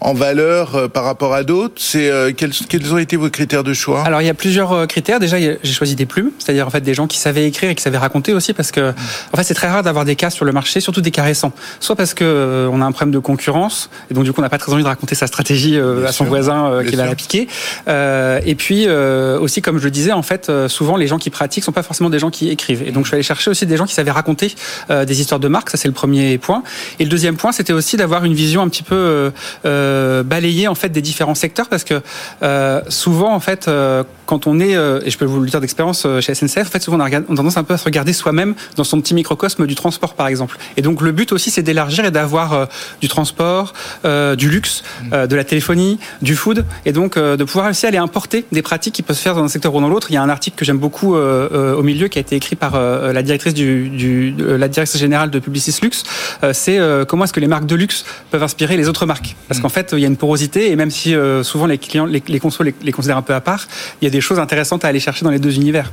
en 0.04 0.14
valeur 0.14 0.74
euh, 0.74 0.88
par 0.88 1.04
rapport 1.04 1.32
à 1.32 1.44
d'autres 1.44 1.74
C'est 1.76 2.10
euh, 2.10 2.32
quels, 2.36 2.52
quels, 2.52 2.92
ont 2.92 2.98
été 2.98 3.16
vos 3.16 3.30
critères 3.30 3.64
de 3.64 3.72
choix? 3.72 4.02
Alors 4.02 4.20
il 4.20 4.26
y 4.26 4.30
a 4.30 4.34
plusieurs 4.34 4.72
euh, 4.72 4.86
critères. 4.86 5.20
Déjà 5.20 5.38
j'ai 5.38 5.72
choisi 5.72 5.94
des 5.94 6.06
plumes, 6.06 6.30
c'est-à-dire 6.38 6.66
en 6.66 6.70
fait 6.70 6.80
des 6.80 6.94
gens 6.94 7.06
qui 7.06 7.18
savaient 7.18 7.46
écrire 7.46 7.70
et 7.70 7.74
qui 7.74 7.82
savaient 7.82 7.98
raconter 7.98 8.32
aussi 8.32 8.52
parce 8.52 8.72
que 8.72 8.90
en 8.90 9.36
fait 9.36 9.44
c'est 9.44 9.54
très 9.54 9.68
rare 9.68 9.82
d'avoir 9.82 10.04
des 10.04 10.16
cas 10.16 10.30
sur 10.30 10.44
le 10.44 10.52
marché, 10.52 10.80
surtout 10.80 11.00
des 11.00 11.10
cas 11.10 11.22
récents. 11.22 11.52
Soit 11.80 11.96
parce 11.96 12.14
que 12.14 12.68
on 12.72 12.80
a 12.82 12.84
un 12.84 12.92
problème 12.92 13.12
de 13.12 13.18
concurrence 13.18 13.90
et 14.10 14.14
donc 14.14 14.24
du 14.24 14.32
coup 14.32 14.40
on 14.40 14.42
n'a 14.42 14.48
pas 14.48 14.58
très 14.58 14.72
envie 14.72 14.82
de 14.82 14.88
raconter 14.88 15.14
sa 15.14 15.26
stratégie 15.26 15.78
à 15.78 16.12
son 16.12 16.24
voisin 16.24 16.82
qui 16.88 16.96
va 16.96 17.06
la 17.06 17.14
piquer. 17.14 17.48
et 17.88 18.54
puis 18.56 18.88
aussi 18.88 19.62
comme 19.62 19.78
je 19.78 19.84
le 19.84 19.90
disais 19.90 20.12
en 20.12 20.22
fait 20.22 20.50
souvent 20.68 20.96
les 20.96 21.06
gens 21.06 21.18
qui 21.18 21.30
pratiquent 21.30 21.64
sont 21.64 21.72
pas 21.72 21.82
forcément 21.82 22.10
des 22.10 22.18
gens 22.18 22.30
qui 22.30 22.50
écrivent. 22.50 22.82
Et 22.82 22.90
donc 22.90 23.04
je 23.04 23.08
suis 23.08 23.14
allé 23.14 23.22
chercher 23.22 23.50
aussi 23.50 23.66
des 23.66 23.76
gens 23.76 23.86
qui 23.86 23.94
savaient 23.94 24.10
raconter 24.10 24.54
des 24.90 25.20
histoires 25.20 25.40
de 25.40 25.48
marque. 25.48 25.70
Ça 25.70 25.76
c'est 25.76 25.88
le 25.88 25.94
premier 25.94 26.38
point. 26.38 26.62
Et 26.98 27.04
le 27.04 27.10
deuxième 27.10 27.36
point 27.36 27.52
c'était 27.52 27.72
aussi 27.72 27.96
d'avoir 27.96 28.24
une 28.24 28.34
vision 28.34 28.62
un 28.62 28.68
petit 28.68 28.82
peu 28.82 29.30
euh, 29.64 29.91
balayer 30.24 30.68
en 30.68 30.74
fait 30.74 30.88
des 30.88 31.02
différents 31.02 31.34
secteurs 31.34 31.68
parce 31.68 31.84
que 31.84 32.00
euh, 32.42 32.80
souvent 32.88 33.34
en 33.34 33.40
fait 33.40 33.68
euh, 33.68 34.04
quand 34.26 34.46
on 34.46 34.60
est 34.60 34.72
et 34.72 35.10
je 35.10 35.18
peux 35.18 35.24
vous 35.24 35.40
le 35.40 35.48
dire 35.48 35.60
d'expérience 35.60 36.06
chez 36.20 36.34
SNCF 36.34 36.58
en 36.58 36.64
fait 36.64 36.82
souvent 36.82 36.98
on 36.98 37.00
a, 37.00 37.20
tendance 37.20 37.56
un 37.56 37.64
peu 37.64 37.74
à 37.74 37.78
se 37.78 37.84
regarder 37.84 38.12
soi-même 38.12 38.54
dans 38.76 38.84
son 38.84 39.00
petit 39.00 39.14
microcosme 39.14 39.66
du 39.66 39.74
transport 39.74 40.14
par 40.14 40.26
exemple. 40.26 40.56
Et 40.76 40.82
donc 40.82 41.00
le 41.02 41.12
but 41.12 41.32
aussi 41.32 41.50
c'est 41.50 41.62
d'élargir 41.62 42.04
et 42.04 42.10
d'avoir 42.10 42.68
du 43.00 43.08
transport 43.08 43.74
du 44.04 44.48
luxe 44.48 44.82
de 45.10 45.36
la 45.36 45.44
téléphonie 45.44 45.98
du 46.22 46.34
food. 46.34 46.64
Et 46.86 46.92
donc 46.92 47.18
de 47.18 47.44
pouvoir 47.44 47.68
aussi 47.68 47.86
aller 47.86 47.98
importer 47.98 48.46
des 48.52 48.62
pratiques 48.62 48.94
qui 48.94 49.02
peuvent 49.02 49.16
se 49.16 49.22
faire 49.22 49.34
dans 49.34 49.44
un 49.44 49.48
secteur 49.48 49.74
ou 49.74 49.80
dans 49.80 49.88
l'autre. 49.88 50.10
Il 50.10 50.14
y 50.14 50.16
a 50.16 50.22
un 50.22 50.28
article 50.28 50.56
que 50.56 50.64
j'aime 50.64 50.78
beaucoup 50.78 51.14
au 51.14 51.82
milieu 51.82 52.08
qui 52.08 52.18
a 52.18 52.20
été 52.22 52.36
écrit 52.36 52.56
par 52.56 52.80
la 52.80 53.22
directrice 53.22 53.54
du, 53.54 53.90
du 53.90 54.34
la 54.38 54.68
directrice 54.68 55.00
générale 55.00 55.30
de 55.30 55.38
Publicis 55.38 55.78
Luxe. 55.82 56.04
C'est 56.52 56.78
comment 57.08 57.24
est-ce 57.24 57.32
que 57.32 57.40
les 57.40 57.48
marques 57.48 57.66
de 57.66 57.74
luxe 57.74 58.04
peuvent 58.30 58.42
inspirer 58.42 58.76
les 58.76 58.88
autres 58.88 59.06
marques. 59.06 59.36
Parce 59.48 59.60
qu'en 59.60 59.68
fait 59.68 59.81
il 59.92 59.98
y 59.98 60.04
a 60.04 60.08
une 60.08 60.16
porosité 60.16 60.70
et 60.70 60.76
même 60.76 60.90
si 60.90 61.14
euh, 61.14 61.42
souvent 61.42 61.66
les 61.66 61.78
clients, 61.78 62.06
les, 62.06 62.22
les 62.28 62.40
considèrent 62.40 63.16
un 63.16 63.22
peu 63.22 63.34
à 63.34 63.40
part, 63.40 63.66
il 64.00 64.04
y 64.04 64.08
a 64.08 64.10
des 64.10 64.20
choses 64.20 64.38
intéressantes 64.38 64.84
à 64.84 64.88
aller 64.88 65.00
chercher 65.00 65.24
dans 65.24 65.30
les 65.30 65.38
deux 65.38 65.56
univers. 65.56 65.92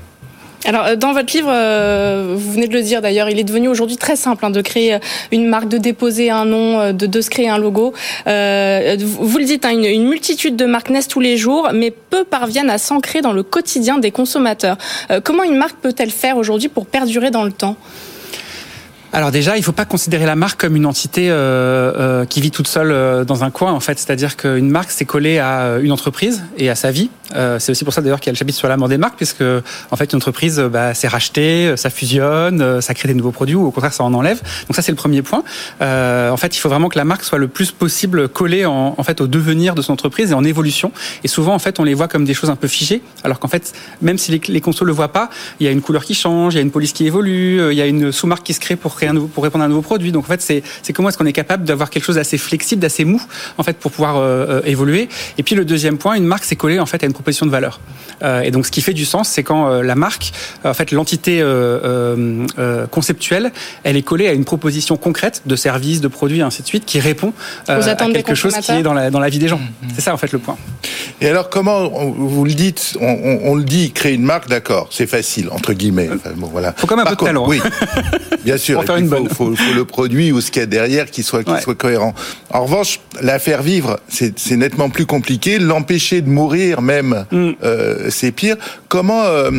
Alors, 0.65 0.85
euh, 0.85 0.95
dans 0.95 1.13
votre 1.13 1.33
livre, 1.33 1.49
euh, 1.51 2.35
vous 2.37 2.51
venez 2.51 2.67
de 2.67 2.73
le 2.73 2.81
dire 2.81 3.01
d'ailleurs, 3.01 3.29
il 3.29 3.39
est 3.39 3.43
devenu 3.43 3.69
aujourd'hui 3.69 3.97
très 3.97 4.15
simple 4.15 4.45
hein, 4.45 4.49
de 4.49 4.61
créer 4.61 4.97
une 5.31 5.47
marque, 5.47 5.69
de 5.69 5.77
déposer 5.77 6.29
un 6.29 6.45
nom, 6.45 6.91
de, 6.91 7.21
se 7.21 7.29
créer 7.29 7.49
un 7.49 7.57
logo. 7.57 7.93
Vous 8.25 9.37
le 9.37 9.45
dites, 9.45 9.65
hein, 9.65 9.71
une, 9.71 10.07
multitude 10.07 10.55
de 10.55 10.65
marques 10.65 10.89
naissent 10.89 11.07
tous 11.07 11.21
les 11.21 11.37
jours, 11.37 11.69
mais 11.73 11.91
peu 11.91 12.23
parviennent 12.25 12.69
à 12.69 12.77
s'ancrer 12.77 13.21
dans 13.21 13.33
le 13.33 13.43
quotidien 13.43 13.97
des 13.97 14.11
consommateurs. 14.11 14.77
Comment 15.23 15.43
une 15.43 15.57
marque 15.57 15.77
peut-elle 15.77 16.11
faire 16.11 16.37
aujourd'hui 16.37 16.67
pour 16.67 16.87
perdurer 16.87 17.31
dans 17.31 17.43
le 17.43 17.51
temps? 17.51 17.77
Alors 19.11 19.31
déjà, 19.31 19.55
il 19.55 19.61
ne 19.61 19.63
faut 19.63 19.71
pas 19.71 19.85
considérer 19.85 20.25
la 20.25 20.35
marque 20.35 20.61
comme 20.61 20.75
une 20.75 20.85
entité 20.85 21.31
euh, 21.31 21.33
euh, 21.97 22.25
qui 22.25 22.41
vit 22.41 22.51
toute 22.51 22.67
seule 22.67 22.91
euh, 22.91 23.25
dans 23.25 23.43
un 23.43 23.49
coin, 23.49 23.71
en 23.71 23.79
fait. 23.79 23.97
C'est-à-dire 23.97 24.37
qu'une 24.37 24.69
marque, 24.69 24.91
c'est 24.91 25.05
collé 25.05 25.39
à 25.39 25.77
une 25.81 25.91
entreprise 25.91 26.43
et 26.57 26.69
à 26.69 26.75
sa 26.75 26.91
vie. 26.91 27.09
c'est 27.59 27.71
aussi 27.71 27.83
pour 27.83 27.93
ça 27.93 28.01
d'ailleurs 28.01 28.19
qu'il 28.19 28.27
y 28.27 28.29
a 28.29 28.33
le 28.33 28.37
chapitre 28.37 28.57
sur 28.57 28.67
la 28.67 28.77
mort 28.77 28.87
des 28.87 28.97
marques, 28.97 29.15
puisque 29.15 29.43
en 29.43 29.95
fait, 29.95 30.13
une 30.13 30.17
entreprise, 30.17 30.59
bah, 30.59 30.93
c'est 30.93 31.07
racheté, 31.07 31.73
ça 31.75 31.89
fusionne, 31.89 32.81
ça 32.81 32.93
crée 32.93 33.07
des 33.07 33.13
nouveaux 33.15 33.31
produits, 33.31 33.55
ou 33.55 33.65
au 33.65 33.71
contraire, 33.71 33.93
ça 33.93 34.03
en 34.03 34.13
enlève. 34.13 34.41
Donc 34.67 34.75
ça, 34.75 34.81
c'est 34.81 34.91
le 34.91 34.95
premier 34.95 35.23
point. 35.23 35.43
en 35.79 36.37
fait, 36.37 36.55
il 36.55 36.59
faut 36.59 36.69
vraiment 36.69 36.89
que 36.89 36.97
la 36.97 37.05
marque 37.05 37.23
soit 37.23 37.39
le 37.39 37.47
plus 37.47 37.71
possible 37.71 38.29
collée 38.29 38.65
en, 38.65 38.93
en 38.95 39.03
fait 39.03 39.21
au 39.21 39.27
devenir 39.27 39.73
de 39.73 39.81
son 39.81 39.93
entreprise 39.93 40.31
et 40.31 40.33
en 40.33 40.43
évolution. 40.43 40.91
Et 41.23 41.27
souvent, 41.27 41.53
en 41.55 41.59
fait, 41.59 41.79
on 41.79 41.83
les 41.83 41.95
voit 41.95 42.07
comme 42.07 42.25
des 42.25 42.33
choses 42.35 42.49
un 42.49 42.55
peu 42.55 42.67
figées, 42.67 43.01
alors 43.23 43.39
qu'en 43.39 43.47
fait, 43.47 43.73
même 44.01 44.17
si 44.17 44.31
les, 44.31 44.41
les 44.47 44.61
consos 44.61 44.85
le 44.85 44.93
voient 44.93 45.11
pas, 45.11 45.29
il 45.59 45.65
y 45.65 45.69
a 45.69 45.71
une 45.71 45.81
couleur 45.81 46.03
qui 46.03 46.13
change, 46.13 46.53
il 46.53 46.57
y 46.57 46.59
a 46.59 46.63
une 46.63 46.71
police 46.71 46.93
qui 46.93 47.07
évolue, 47.07 47.71
il 47.71 47.77
y 47.77 47.81
a 47.81 47.87
une 47.87 48.11
sous-marque 48.11 48.43
qui 48.43 48.53
se 48.53 48.59
crée 48.59 48.75
pour 48.75 48.98
créer 48.99 49.09
un 49.09 49.13
nouveau, 49.13 49.27
pour 49.27 49.43
répondre 49.43 49.63
à 49.63 49.65
un 49.65 49.69
nouveau 49.69 49.81
produit. 49.81 50.11
Donc 50.11 50.25
en 50.25 50.27
fait, 50.27 50.41
c'est 50.41 50.63
c'est 50.83 50.93
comment 50.93 51.09
est-ce 51.09 51.17
qu'on 51.17 51.25
est 51.25 51.33
capable 51.33 51.63
d'avoir 51.63 51.89
quelque 51.89 52.03
chose 52.03 52.15
d'assez 52.15 52.37
flexible, 52.37 52.81
d'assez 52.81 53.05
mou, 53.05 53.21
en 53.57 53.63
fait, 53.63 53.77
pour 53.77 53.91
pouvoir 53.91 54.17
euh, 54.17 54.61
évoluer. 54.65 55.09
Et 55.37 55.43
puis 55.43 55.55
le 55.55 55.65
deuxième 55.65 55.97
point, 55.97 56.15
une 56.15 56.25
marque, 56.25 56.43
c'est 56.43 56.55
collé 56.55 56.79
en 56.79 56.85
fait 56.85 57.03
à 57.03 57.05
une 57.05 57.13
proposition 57.13 57.45
de 57.45 57.51
valeur. 57.51 57.79
Euh, 58.21 58.41
et 58.41 58.51
donc 58.51 58.65
ce 58.65 58.71
qui 58.71 58.81
fait 58.81 58.93
du 58.93 59.05
sens, 59.05 59.29
c'est 59.29 59.43
quand 59.43 59.69
euh, 59.69 59.81
la 59.81 59.95
marque, 59.95 60.31
en 60.63 60.73
fait, 60.73 60.91
l'entité 60.91 61.43
conceptuelle, 62.91 63.51
elle 63.83 63.95
est 63.95 64.01
collée 64.01 64.27
à 64.27 64.33
une 64.33 64.45
proposition 64.45 64.97
concrète 64.97 65.43
de 65.45 65.55
service, 65.55 66.01
de 66.01 66.07
produit, 66.07 66.41
ainsi 66.41 66.61
de 66.61 66.67
suite, 66.67 66.85
qui 66.85 66.99
répond 66.99 67.33
à 67.67 67.79
quelque 67.95 68.35
chose 68.35 68.55
qui 68.57 68.71
est 68.71 68.83
dans 68.83 68.93
la 68.93 69.09
dans 69.09 69.19
la 69.19 69.29
vie 69.29 69.39
des 69.39 69.47
gens. 69.47 69.57
Mmh, 69.57 69.87
mmh. 69.87 69.89
C'est 69.95 70.01
ça 70.01 70.13
en 70.13 70.17
fait 70.17 70.31
le 70.31 70.39
point. 70.39 70.57
Et 71.21 71.27
alors 71.27 71.49
comment 71.49 71.89
vous 71.89 72.45
le 72.45 72.53
dites 72.53 72.97
on, 73.01 73.39
on, 73.43 73.55
le 73.55 73.63
dit, 73.63 73.91
créer 73.91 74.13
une 74.13 74.23
marque, 74.23 74.47
d'accord, 74.47 74.87
c'est 74.91 75.07
facile 75.07 75.49
entre 75.51 75.73
guillemets. 75.73 76.09
Enfin, 76.13 76.31
bon, 76.35 76.47
voilà. 76.47 76.73
Faut 76.77 76.87
quand 76.87 76.95
même 76.95 77.07
un 77.07 77.09
peu 77.09 77.15
de 77.15 77.23
talent. 77.25 77.45
Hein. 77.45 77.49
Oui, 77.49 77.61
bien 78.43 78.57
sûr. 78.57 78.83
il 78.97 79.07
faut, 79.07 79.25
faut, 79.25 79.55
faut, 79.55 79.73
le 79.73 79.85
produit 79.85 80.31
ou 80.31 80.41
ce 80.41 80.51
qu'il 80.51 80.61
y 80.61 80.63
a 80.63 80.67
derrière 80.67 81.11
qui 81.11 81.23
soit 81.23 81.43
qui 81.43 81.61
soit 81.61 81.75
cohérent. 81.75 82.13
En 82.51 82.63
revanche, 82.63 82.99
la 83.21 83.39
faire 83.39 83.61
vivre, 83.61 83.99
c'est 84.07 84.55
nettement 84.55 84.89
plus 84.89 85.05
compliqué. 85.05 85.59
L'empêcher 85.59 86.21
de 86.21 86.29
mourir 86.29 86.81
même, 86.81 87.25
mm. 87.31 87.51
euh, 87.63 88.07
c'est 88.09 88.31
pire. 88.31 88.55
Comment 88.87 89.23
euh, 89.23 89.51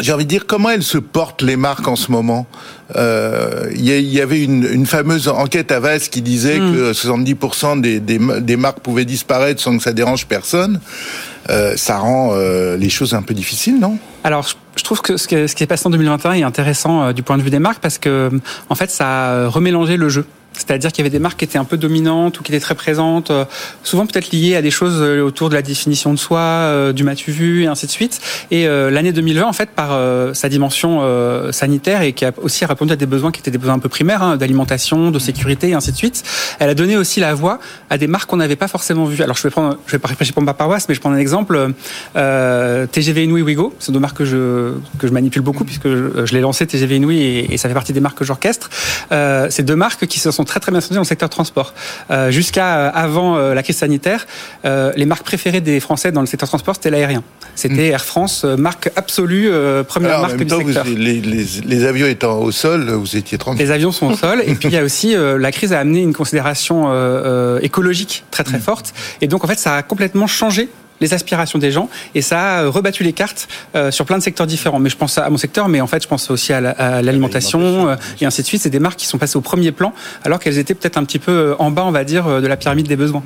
j'ai 0.00 0.12
envie 0.12 0.24
de 0.24 0.30
dire 0.30 0.46
comment 0.46 0.70
elles 0.70 0.82
se 0.82 0.98
portent 0.98 1.42
les 1.42 1.56
marques 1.56 1.88
en 1.88 1.96
ce 1.96 2.10
moment? 2.10 2.46
Euh, 2.96 3.68
il 3.74 3.84
y, 3.84 4.20
avait 4.20 4.42
une, 4.42 4.64
une, 4.64 4.86
fameuse 4.86 5.28
enquête 5.28 5.72
à 5.72 5.80
Vasse 5.80 6.08
qui 6.08 6.22
disait 6.22 6.60
mm. 6.60 6.74
que 6.74 6.92
70% 6.92 7.80
des, 7.80 7.98
des, 7.98 8.20
des, 8.40 8.56
marques 8.56 8.80
pouvaient 8.80 9.04
disparaître 9.04 9.60
sans 9.60 9.76
que 9.76 9.82
ça 9.82 9.92
dérange 9.92 10.26
personne. 10.26 10.80
Euh, 11.50 11.76
ça 11.76 11.98
rend 11.98 12.30
euh, 12.32 12.76
les 12.76 12.88
choses 12.88 13.14
un 13.14 13.22
peu 13.22 13.34
difficiles, 13.34 13.78
non? 13.78 13.98
Alors, 14.24 14.48
je 14.76 14.82
trouve 14.82 15.00
que 15.00 15.16
ce, 15.16 15.28
qui 15.28 15.34
est 15.34 15.66
passé 15.66 15.86
en 15.86 15.90
2021 15.90 16.32
est 16.32 16.42
intéressant 16.42 17.04
euh, 17.04 17.12
du 17.12 17.22
point 17.22 17.38
de 17.38 17.42
vue 17.42 17.50
des 17.50 17.60
marques 17.60 17.80
parce 17.80 17.98
que, 17.98 18.30
en 18.68 18.74
fait, 18.74 18.90
ça 18.90 19.44
a 19.44 19.48
remélangé 19.48 19.96
le 19.96 20.08
jeu. 20.08 20.26
C'est-à-dire 20.56 20.90
qu'il 20.90 21.04
y 21.04 21.06
avait 21.06 21.10
des 21.10 21.18
marques 21.18 21.38
qui 21.38 21.44
étaient 21.44 21.58
un 21.58 21.64
peu 21.64 21.76
dominantes 21.76 22.40
ou 22.40 22.42
qui 22.42 22.52
étaient 22.52 22.60
très 22.60 22.74
présentes, 22.74 23.30
euh, 23.30 23.44
souvent 23.82 24.06
peut-être 24.06 24.30
liées 24.32 24.56
à 24.56 24.62
des 24.62 24.70
choses 24.70 24.98
euh, 25.00 25.22
autour 25.22 25.48
de 25.48 25.54
la 25.54 25.62
définition 25.62 26.12
de 26.12 26.18
soi, 26.18 26.40
euh, 26.40 26.92
du 26.92 27.04
matu 27.04 27.30
vu 27.30 27.64
et 27.64 27.66
ainsi 27.66 27.86
de 27.86 27.90
suite. 27.90 28.20
Et 28.50 28.66
l'année 28.66 29.12
2020, 29.12 29.46
en 29.46 29.52
fait, 29.52 29.70
par 29.70 29.98
sa 30.34 30.48
dimension 30.48 31.02
sanitaire 31.52 32.02
et 32.02 32.12
qui 32.12 32.24
a 32.24 32.32
aussi 32.42 32.64
répondu 32.64 32.92
à 32.92 32.96
des 32.96 33.06
besoins 33.06 33.30
qui 33.30 33.40
étaient 33.40 33.50
des 33.50 33.58
besoins 33.58 33.74
un 33.74 33.78
peu 33.78 33.88
primaires, 33.88 34.22
hein, 34.22 34.36
d'alimentation, 34.36 35.10
de 35.10 35.18
sécurité 35.18 35.70
et 35.70 35.74
ainsi 35.74 35.92
de 35.92 35.96
suite, 35.96 36.22
elle 36.58 36.68
a 36.68 36.74
donné 36.74 36.96
aussi 36.96 37.20
la 37.20 37.34
voix 37.34 37.58
à 37.90 37.98
des 37.98 38.06
marques 38.06 38.28
qu'on 38.28 38.36
n'avait 38.36 38.56
pas 38.56 38.68
forcément 38.68 39.04
vues. 39.04 39.22
Alors 39.22 39.36
je 39.36 39.42
vais 39.42 39.50
prendre, 39.50 39.76
je 39.86 39.92
vais 39.92 39.98
pas 39.98 40.08
réfléchir 40.08 40.34
pour 40.34 40.42
ma 40.42 40.54
paroisse, 40.54 40.88
mais 40.88 40.94
je 40.94 41.00
prends 41.00 41.10
un 41.10 41.18
exemple. 41.18 41.72
Euh, 42.16 42.86
TGV 42.86 43.24
Inouï 43.24 43.42
Wigo, 43.42 43.74
c'est 43.78 43.92
deux 43.92 44.00
marques 44.00 44.18
que 44.18 44.24
je 44.24 44.72
que 44.98 45.06
je 45.06 45.12
manipule 45.12 45.42
beaucoup 45.42 45.64
puisque 45.64 45.88
je, 45.88 46.24
je 46.24 46.32
l'ai 46.34 46.40
lancé 46.40 46.66
TGV 46.66 46.96
Inouï 46.96 47.18
et, 47.18 47.54
et, 47.54 47.56
ça 47.56 47.68
fait 47.68 47.74
partie 47.74 47.92
des 47.92 48.00
marques 48.00 48.18
que 48.18 48.24
j'orchestre. 48.24 48.70
Euh, 49.12 49.48
c'est 49.50 49.62
deux 49.62 49.76
marques 49.76 50.06
qui 50.06 50.18
se 50.20 50.30
sont 50.30 50.44
très 50.46 50.60
très 50.60 50.72
bien 50.72 50.80
dans 50.90 51.00
le 51.00 51.04
secteur 51.04 51.28
transport. 51.28 51.74
Euh, 52.10 52.30
Jusqu'à 52.30 52.76
euh, 52.76 52.90
avant 52.94 53.36
euh, 53.36 53.54
la 53.54 53.62
crise 53.62 53.76
sanitaire, 53.76 54.26
euh, 54.64 54.92
les 54.96 55.06
marques 55.06 55.24
préférées 55.24 55.60
des 55.60 55.80
Français 55.80 56.12
dans 56.12 56.20
le 56.20 56.26
secteur 56.26 56.48
transport, 56.48 56.74
c'était 56.74 56.90
l'aérien. 56.90 57.22
C'était 57.54 57.88
mm. 57.88 57.92
Air 57.92 58.04
France, 58.04 58.44
marque 58.44 58.90
absolue, 58.96 59.50
première 59.88 60.20
marque 60.20 60.36
du 60.36 60.48
secteur. 60.48 60.84
les, 60.84 61.20
les, 61.20 61.46
les, 61.64 61.84
avions 61.84 62.06
étant 62.06 62.38
au 62.38 62.50
sol, 62.52 62.90
vous 62.90 63.16
étiez 63.16 63.38
tranquille. 63.38 63.64
Les 63.64 63.70
avions 63.70 63.92
sont 63.92 64.08
au 64.08 64.16
sol. 64.16 64.42
et 64.46 64.54
puis 64.54 64.68
il 64.68 64.74
y 64.74 64.78
a 64.78 64.84
aussi, 64.84 65.14
la 65.16 65.52
crise 65.52 65.72
a 65.72 65.80
amené 65.80 66.00
une 66.00 66.12
considération 66.12 66.90
écologique 67.60 68.24
très 68.30 68.44
très 68.44 68.58
mm. 68.58 68.62
forte. 68.62 68.92
Et 69.22 69.28
donc 69.28 69.44
en 69.44 69.48
fait, 69.48 69.58
ça 69.58 69.76
a 69.76 69.82
complètement 69.82 70.26
changé 70.26 70.68
les 71.00 71.14
aspirations 71.14 71.58
des 71.58 71.70
gens 71.70 71.88
et 72.14 72.22
ça 72.22 72.58
a 72.58 72.68
rebattu 72.68 73.02
les 73.02 73.12
cartes 73.12 73.48
euh, 73.74 73.90
sur 73.90 74.04
plein 74.04 74.18
de 74.18 74.22
secteurs 74.22 74.46
différents. 74.46 74.78
Mais 74.78 74.90
je 74.90 74.96
pense 74.96 75.18
à 75.18 75.28
mon 75.30 75.36
secteur, 75.36 75.68
mais 75.68 75.80
en 75.80 75.86
fait 75.86 76.02
je 76.02 76.08
pense 76.08 76.30
aussi 76.30 76.52
à 76.52 76.60
l'alimentation 77.02 77.88
euh, 77.88 77.96
et 78.20 78.26
ainsi 78.26 78.42
de 78.42 78.46
suite. 78.46 78.62
C'est 78.62 78.70
des 78.70 78.80
marques 78.80 78.98
qui 78.98 79.06
sont 79.06 79.18
passées 79.18 79.36
au 79.36 79.42
premier 79.42 79.72
plan 79.72 79.92
alors 80.24 80.38
qu'elles 80.38 80.58
étaient 80.58 80.74
peut-être 80.74 80.98
un 80.98 81.04
petit 81.04 81.18
peu 81.18 81.54
en 81.58 81.70
bas, 81.70 81.84
on 81.84 81.90
va 81.90 82.04
dire, 82.04 82.40
de 82.40 82.46
la 82.46 82.56
pyramide 82.56 82.88
des 82.88 82.96
besoins. 82.96 83.22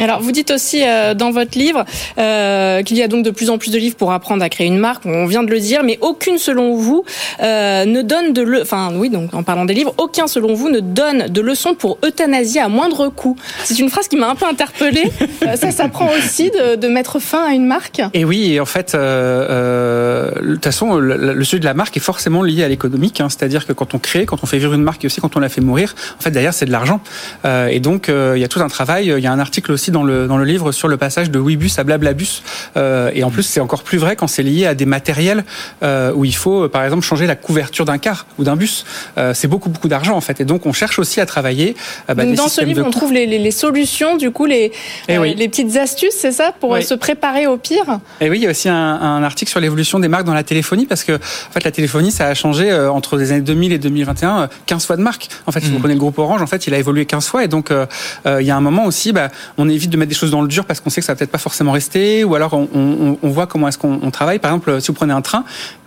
Alors, 0.00 0.20
vous 0.20 0.32
dites 0.32 0.50
aussi 0.50 0.82
euh, 0.84 1.14
dans 1.14 1.30
votre 1.30 1.56
livre 1.56 1.84
euh, 2.18 2.82
qu'il 2.82 2.96
y 2.96 3.02
a 3.02 3.06
donc 3.06 3.24
de 3.24 3.30
plus 3.30 3.48
en 3.48 3.58
plus 3.58 3.70
de 3.70 3.78
livres 3.78 3.94
pour 3.94 4.12
apprendre 4.12 4.42
à 4.42 4.48
créer 4.48 4.66
une 4.66 4.78
marque. 4.78 5.06
On 5.06 5.26
vient 5.26 5.44
de 5.44 5.50
le 5.50 5.60
dire, 5.60 5.84
mais 5.84 5.98
aucune, 6.00 6.38
selon 6.38 6.76
vous, 6.76 7.04
euh, 7.40 7.84
ne 7.84 8.02
donne 8.02 8.32
de 8.32 8.42
le. 8.42 8.62
Enfin, 8.62 8.92
oui, 8.96 9.08
donc 9.08 9.32
en 9.34 9.44
parlant 9.44 9.64
des 9.64 9.74
livres, 9.74 9.94
aucun, 9.98 10.26
selon 10.26 10.54
vous, 10.54 10.68
ne 10.68 10.80
donne 10.80 11.28
de 11.28 11.40
leçons 11.40 11.74
pour 11.74 11.98
euthanasier 12.04 12.60
à 12.60 12.68
moindre 12.68 13.08
coût. 13.08 13.36
C'est 13.62 13.78
une 13.78 13.88
phrase 13.88 14.08
qui 14.08 14.16
m'a 14.16 14.28
un 14.28 14.34
peu 14.34 14.46
interpellée. 14.46 15.12
ça, 15.54 15.70
ça 15.70 15.88
prend 15.88 16.08
aussi 16.18 16.50
de, 16.50 16.74
de, 16.74 16.88
mettre 16.88 17.20
fin 17.20 17.44
à 17.44 17.52
une 17.52 17.66
marque? 17.66 18.02
Et 18.14 18.24
oui, 18.24 18.52
et 18.52 18.60
en 18.60 18.66
fait, 18.66 18.94
de 18.94 20.54
toute 20.54 20.64
façon, 20.64 20.96
le, 20.96 21.44
sujet 21.44 21.60
de 21.60 21.64
la 21.64 21.74
marque 21.74 21.96
est 21.96 22.00
forcément 22.00 22.42
lié 22.42 22.64
à 22.64 22.68
l'économique. 22.68 23.20
Hein, 23.20 23.28
C'est-à-dire 23.28 23.64
que 23.64 23.72
quand 23.72 23.94
on 23.94 23.98
crée, 24.00 24.26
quand 24.26 24.42
on 24.42 24.46
fait 24.46 24.58
vivre 24.58 24.74
une 24.74 24.82
marque 24.82 25.04
et 25.04 25.06
aussi 25.06 25.20
quand 25.20 25.36
on 25.36 25.40
la 25.40 25.48
fait 25.48 25.60
mourir, 25.60 25.94
en 26.18 26.22
fait, 26.22 26.32
derrière, 26.32 26.52
c'est 26.52 26.66
de 26.66 26.72
l'argent. 26.72 27.00
et 27.44 27.78
donc, 27.78 28.08
il 28.08 28.40
y 28.40 28.44
a 28.44 28.48
tout 28.48 28.60
un 28.60 28.68
travail. 28.68 29.12
Il 29.16 29.22
y 29.22 29.26
a 29.26 29.32
un 29.32 29.38
article 29.38 29.70
aussi 29.70 29.83
dans 29.90 30.02
le, 30.02 30.26
dans 30.26 30.36
le 30.36 30.44
livre 30.44 30.72
sur 30.72 30.88
le 30.88 30.96
passage 30.96 31.30
de 31.30 31.38
Webus 31.38 31.72
à 31.78 31.84
Blablabus. 31.84 32.42
Euh, 32.76 33.10
et 33.14 33.24
en 33.24 33.30
plus, 33.30 33.42
c'est 33.42 33.60
encore 33.60 33.82
plus 33.82 33.98
vrai 33.98 34.16
quand 34.16 34.26
c'est 34.26 34.42
lié 34.42 34.66
à 34.66 34.74
des 34.74 34.86
matériels 34.86 35.44
euh, 35.82 36.12
où 36.14 36.24
il 36.24 36.34
faut, 36.34 36.68
par 36.68 36.84
exemple, 36.84 37.04
changer 37.04 37.26
la 37.26 37.36
couverture 37.36 37.84
d'un 37.84 37.98
car 37.98 38.26
ou 38.38 38.44
d'un 38.44 38.56
bus. 38.56 38.84
Euh, 39.18 39.32
c'est 39.34 39.48
beaucoup, 39.48 39.68
beaucoup 39.68 39.88
d'argent, 39.88 40.16
en 40.16 40.20
fait. 40.20 40.40
Et 40.40 40.44
donc, 40.44 40.66
on 40.66 40.72
cherche 40.72 40.98
aussi 40.98 41.20
à 41.20 41.26
travailler. 41.26 41.76
Euh, 42.10 42.14
bah, 42.14 42.24
dans 42.24 42.48
ce 42.48 42.62
livre, 42.62 42.84
on 42.86 42.90
trouve 42.90 43.12
les, 43.12 43.26
les, 43.26 43.38
les, 43.38 43.50
solutions, 43.50 44.16
du 44.16 44.30
coup, 44.30 44.46
les, 44.46 44.72
eh 45.08 45.16
euh, 45.16 45.24
les 45.24 45.48
petites 45.48 45.76
astuces, 45.76 46.14
c'est 46.16 46.32
ça, 46.32 46.52
pour 46.58 46.76
se 46.82 46.94
préparer 46.94 47.46
au 47.46 47.56
pire 47.56 48.00
Et 48.20 48.30
oui, 48.30 48.38
il 48.38 48.42
y 48.42 48.46
a 48.46 48.50
aussi 48.50 48.68
un, 48.68 48.74
un 48.74 49.22
article 49.22 49.50
sur 49.50 49.60
l'évolution 49.60 49.98
des 49.98 50.08
marques 50.08 50.24
dans 50.24 50.34
la 50.34 50.42
téléphonie, 50.42 50.86
parce 50.86 51.04
que, 51.04 51.12
en 51.12 51.52
fait, 51.52 51.64
la 51.64 51.70
téléphonie, 51.70 52.10
ça 52.10 52.26
a 52.26 52.34
changé 52.34 52.72
entre 52.72 53.16
les 53.16 53.32
années 53.32 53.40
2000 53.40 53.72
et 53.72 53.78
2021 53.78 54.48
15 54.66 54.86
fois 54.86 54.96
de 54.96 55.02
marque. 55.02 55.28
En 55.46 55.52
fait, 55.52 55.60
si 55.60 55.70
vous 55.70 55.76
mmh. 55.76 55.80
prenez 55.80 55.94
le 55.94 56.00
groupe 56.00 56.18
Orange, 56.18 56.42
en 56.42 56.46
fait, 56.46 56.66
il 56.66 56.74
a 56.74 56.78
évolué 56.78 57.06
15 57.06 57.26
fois. 57.26 57.44
Et 57.44 57.48
donc, 57.48 57.70
il 57.70 58.46
y 58.46 58.50
a 58.50 58.56
un 58.56 58.60
moment 58.60 58.84
aussi, 58.86 59.12
bah, 59.12 59.28
on 59.58 59.68
évite 59.74 59.90
de 59.90 59.96
mettre 59.96 60.08
des 60.08 60.14
choses 60.14 60.30
dans 60.30 60.42
le 60.42 60.48
dur 60.48 60.64
parce 60.64 60.80
qu'on 60.80 60.90
sait 60.90 61.00
que 61.00 61.06
ça 61.06 61.12
va 61.12 61.16
peut-être 61.16 61.30
pas 61.30 61.38
forcément 61.38 61.72
rester, 61.72 62.24
ou 62.24 62.34
alors 62.34 62.54
on, 62.54 62.68
on, 62.74 63.18
on 63.22 63.28
voit 63.28 63.46
comment 63.46 63.68
est-ce 63.68 63.78
qu'on 63.78 64.10
travaille. 64.10 64.38
Par 64.38 64.50
exemple, 64.50 64.80
si 64.80 64.88
vous 64.88 64.94
prenez 64.94 65.12
un 65.12 65.22
train, 65.22 65.44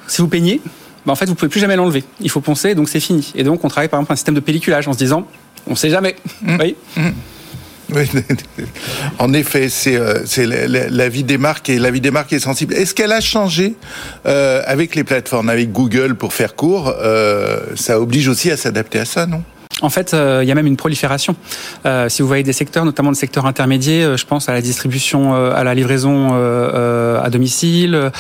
si 0.08 0.22
vous 0.22 0.28
peignez, 0.28 0.62
bah 1.06 1.14
en 1.14 1.16
fait, 1.16 1.26
vous 1.26 1.36
pouvez 1.36 1.50
plus 1.50 1.62
jamais 1.62 1.78
l'enlever. 1.78 2.04
Il 2.20 2.30
faut 2.30 2.42
poncer, 2.42 2.76
donc 2.76 2.90
c'est 2.90 3.00
fini. 3.00 3.32
Et 3.36 3.44
donc, 3.44 3.64
on 3.64 3.70
travaille 3.70 3.88
par 3.88 4.00
exemple 4.00 4.12
un 4.12 4.18
système 4.18 4.36
de 4.36 4.42
pelliculage 4.42 4.88
en 4.90 4.94
se 4.94 4.98
disant, 4.98 5.26
on 5.66 5.76
sait 5.76 5.90
jamais. 5.90 6.16
Mmh. 6.42 6.58
Oui. 6.60 6.76
Mmh. 6.98 7.10
Oui, 7.94 8.04
en 9.20 9.32
effet, 9.32 9.70
c'est 9.70 9.96
euh, 9.96 10.20
la, 10.38 10.90
la, 10.90 11.10
vie 11.10 11.24
des 11.24 11.38
marques 11.38 11.70
et 11.70 11.80
la 11.80 11.92
vie 11.92 12.02
des 12.02 12.12
marques 12.12 12.34
est 12.34 12.40
sensible. 12.40 12.74
Est-ce 12.74 12.94
qu'elle 12.94 13.14
a 13.14 13.22
changé 13.22 13.76
euh, 14.26 14.62
avec 14.66 14.96
les 14.96 15.06
plateformes, 15.06 15.50
avec 15.50 15.72
Google 15.72 16.16
pour 16.16 16.34
faire 16.34 16.56
court 16.56 16.94
euh, 17.00 17.62
Ça 17.76 18.02
oblige 18.02 18.28
aussi 18.28 18.52
à 18.52 18.58
s'adapter 18.58 19.00
à 19.00 19.06
ça, 19.06 19.26
non? 19.26 19.44
En 19.82 19.90
fait, 19.90 20.14
euh, 20.14 20.40
il 20.44 20.50
y 20.50 20.52
a 20.52 20.56
même 20.56 20.68
une 20.68 20.78
prolifération. 20.78 21.36
Euh, 21.86 22.10
si 22.10 22.22
vous 22.22 22.28
voyez 22.28 22.44
des 22.44 22.54
secteurs, 22.54 22.86
notamment 22.86 23.10
le 23.10 23.16
secteur 23.16 23.46
intermédiaire, 23.46 24.10
euh, 24.10 24.18
je 24.18 24.26
pense 24.26 24.50
à 24.50 24.54
la 24.54 24.62
distribution, 24.62 25.36
euh, 25.36 25.54
à 25.54 25.64
la 25.64 25.76
livraison 25.76 26.08
à 27.18 27.30
domicile, 27.30 28.12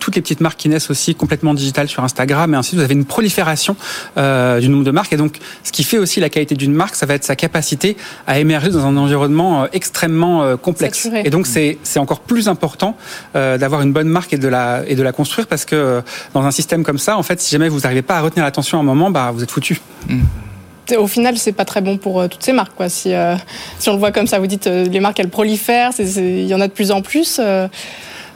toutes 0.00 0.16
les 0.16 0.22
petites 0.22 0.40
marques 0.40 0.58
qui 0.58 0.68
naissent 0.68 0.90
aussi 0.90 1.14
complètement 1.14 1.54
digitales 1.54 1.88
sur 1.88 2.04
Instagram, 2.04 2.54
et 2.54 2.56
ainsi 2.56 2.76
vous 2.76 2.82
avez 2.82 2.94
une 2.94 3.04
prolifération 3.04 3.76
du 4.16 4.68
nombre 4.68 4.84
de 4.84 4.90
marques. 4.90 5.12
Et 5.12 5.16
donc, 5.16 5.38
ce 5.62 5.72
qui 5.72 5.84
fait 5.84 5.98
aussi 5.98 6.20
la 6.20 6.28
qualité 6.28 6.54
d'une 6.54 6.72
marque, 6.72 6.94
ça 6.94 7.06
va 7.06 7.14
être 7.14 7.24
sa 7.24 7.36
capacité 7.36 7.96
à 8.26 8.38
émerger 8.38 8.70
dans 8.70 8.84
un 8.86 8.96
environnement 8.96 9.66
extrêmement 9.72 10.56
complexe. 10.56 11.08
Et 11.24 11.30
donc, 11.30 11.46
c'est 11.46 11.78
encore 11.98 12.20
plus 12.20 12.48
important 12.48 12.96
d'avoir 13.34 13.82
une 13.82 13.92
bonne 13.92 14.08
marque 14.08 14.32
et 14.32 14.38
de 14.38 14.48
la 14.48 14.82
et 14.86 14.94
de 14.94 15.02
la 15.02 15.12
construire 15.12 15.46
parce 15.46 15.64
que 15.64 16.02
dans 16.34 16.42
un 16.42 16.50
système 16.50 16.82
comme 16.84 16.98
ça, 16.98 17.16
en 17.16 17.22
fait, 17.22 17.40
si 17.40 17.50
jamais 17.50 17.68
vous 17.68 17.80
n'arrivez 17.80 18.02
pas 18.02 18.18
à 18.18 18.20
retenir 18.20 18.44
l'attention 18.44 18.78
à 18.78 18.80
un 18.80 18.84
moment, 18.84 19.10
bah 19.10 19.30
vous 19.34 19.42
êtes 19.42 19.50
foutu. 19.50 19.80
Mmh 20.08 20.20
au 20.96 21.06
final, 21.06 21.36
c'est 21.38 21.52
pas 21.52 21.64
très 21.64 21.80
bon 21.80 21.96
pour 21.96 22.20
euh, 22.20 22.28
toutes 22.28 22.42
ces 22.42 22.52
marques. 22.52 22.74
Quoi. 22.76 22.88
Si, 22.88 23.12
euh, 23.12 23.34
si 23.78 23.88
on 23.88 23.92
le 23.92 23.98
voit 23.98 24.12
comme 24.12 24.26
ça, 24.26 24.38
vous 24.38 24.46
dites 24.46 24.66
euh, 24.66 24.86
les 24.86 25.00
marques 25.00 25.20
elles 25.20 25.28
prolifèrent, 25.28 25.92
il 25.98 26.46
y 26.46 26.54
en 26.54 26.60
a 26.60 26.68
de 26.68 26.72
plus 26.72 26.90
en 26.90 27.02
plus. 27.02 27.40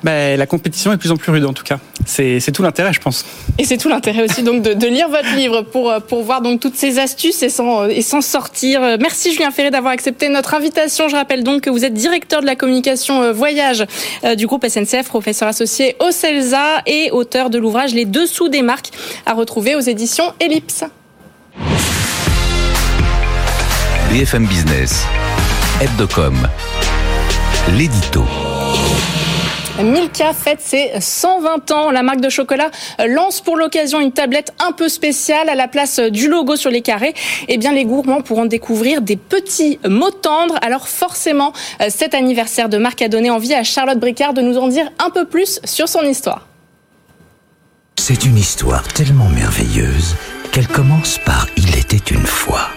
Ben, 0.02 0.38
la 0.38 0.44
compétition 0.44 0.92
est 0.92 0.96
de 0.96 1.00
plus 1.00 1.12
en 1.12 1.16
plus 1.16 1.32
rude 1.32 1.46
en 1.46 1.54
tout 1.54 1.64
cas. 1.64 1.78
C'est 2.04 2.52
tout 2.52 2.62
l'intérêt, 2.62 2.92
je 2.92 3.00
pense. 3.00 3.24
Et 3.56 3.64
c'est 3.64 3.78
tout 3.78 3.88
l'intérêt 3.88 4.22
aussi 4.22 4.42
donc 4.42 4.60
de, 4.60 4.74
de, 4.74 4.86
lire 4.86 5.08
votre 5.08 5.34
livre 5.34 5.62
pour, 5.62 5.94
pour 6.06 6.22
voir 6.22 6.42
donc 6.42 6.60
toutes 6.60 6.74
ces 6.74 6.98
astuces 6.98 7.42
et 7.42 7.48
s'en 7.48 7.86
et 7.86 8.02
s'en 8.02 8.20
sortir. 8.20 8.82
Merci 9.00 9.32
Julien 9.32 9.50
Ferré 9.50 9.70
d'avoir 9.70 9.94
accepté 9.94 10.28
notre 10.28 10.52
invitation. 10.52 11.08
Je 11.08 11.16
rappelle 11.16 11.42
donc 11.42 11.62
que 11.62 11.70
vous 11.70 11.86
êtes 11.86 11.94
directeur 11.94 12.42
de 12.42 12.46
la 12.46 12.54
communication 12.54 13.32
voyage 13.32 13.86
du 14.36 14.46
groupe 14.46 14.66
SNCF, 14.68 15.08
professeur 15.08 15.48
associé 15.48 15.96
au 16.00 16.10
CELSA 16.10 16.82
et 16.84 17.10
auteur 17.10 17.48
de 17.48 17.56
l'ouvrage 17.56 17.94
Les 17.94 18.04
dessous 18.04 18.50
des 18.50 18.60
marques 18.60 18.90
à 19.24 19.32
retrouver 19.32 19.74
aux 19.74 19.80
éditions 19.80 20.34
Ellipse. 20.38 20.84
BFM 24.14 24.46
Business, 24.46 25.06
Hebdocom, 25.80 26.36
l'édito. 27.76 28.22
Milka 29.82 30.32
fête 30.32 30.60
ses 30.60 30.92
120 31.00 31.72
ans. 31.72 31.90
La 31.90 32.04
marque 32.04 32.20
de 32.20 32.28
chocolat 32.28 32.70
lance 33.08 33.40
pour 33.40 33.56
l'occasion 33.56 33.98
une 33.98 34.12
tablette 34.12 34.52
un 34.64 34.70
peu 34.70 34.88
spéciale 34.88 35.48
à 35.48 35.56
la 35.56 35.66
place 35.66 35.98
du 35.98 36.28
logo 36.28 36.54
sur 36.54 36.70
les 36.70 36.80
carrés. 36.80 37.12
Eh 37.48 37.58
bien, 37.58 37.72
les 37.72 37.84
gourmands 37.84 38.20
pourront 38.20 38.44
découvrir 38.44 39.02
des 39.02 39.16
petits 39.16 39.80
mots 39.84 40.12
tendres. 40.12 40.60
Alors 40.62 40.86
forcément, 40.86 41.52
cet 41.88 42.14
anniversaire 42.14 42.68
de 42.68 42.78
marque 42.78 43.02
a 43.02 43.08
donné 43.08 43.30
envie 43.30 43.52
à 43.52 43.64
Charlotte 43.64 43.98
Bricard 43.98 44.32
de 44.32 44.42
nous 44.42 44.58
en 44.58 44.68
dire 44.68 44.92
un 45.04 45.10
peu 45.10 45.24
plus 45.24 45.58
sur 45.64 45.88
son 45.88 46.02
histoire. 46.02 46.46
C'est 47.98 48.24
une 48.24 48.38
histoire 48.38 48.86
tellement 48.92 49.28
merveilleuse 49.28 50.14
qu'elle 50.52 50.68
commence 50.68 51.18
par 51.18 51.48
Il 51.56 51.76
était 51.76 52.14
une 52.14 52.26
fois. 52.26 52.70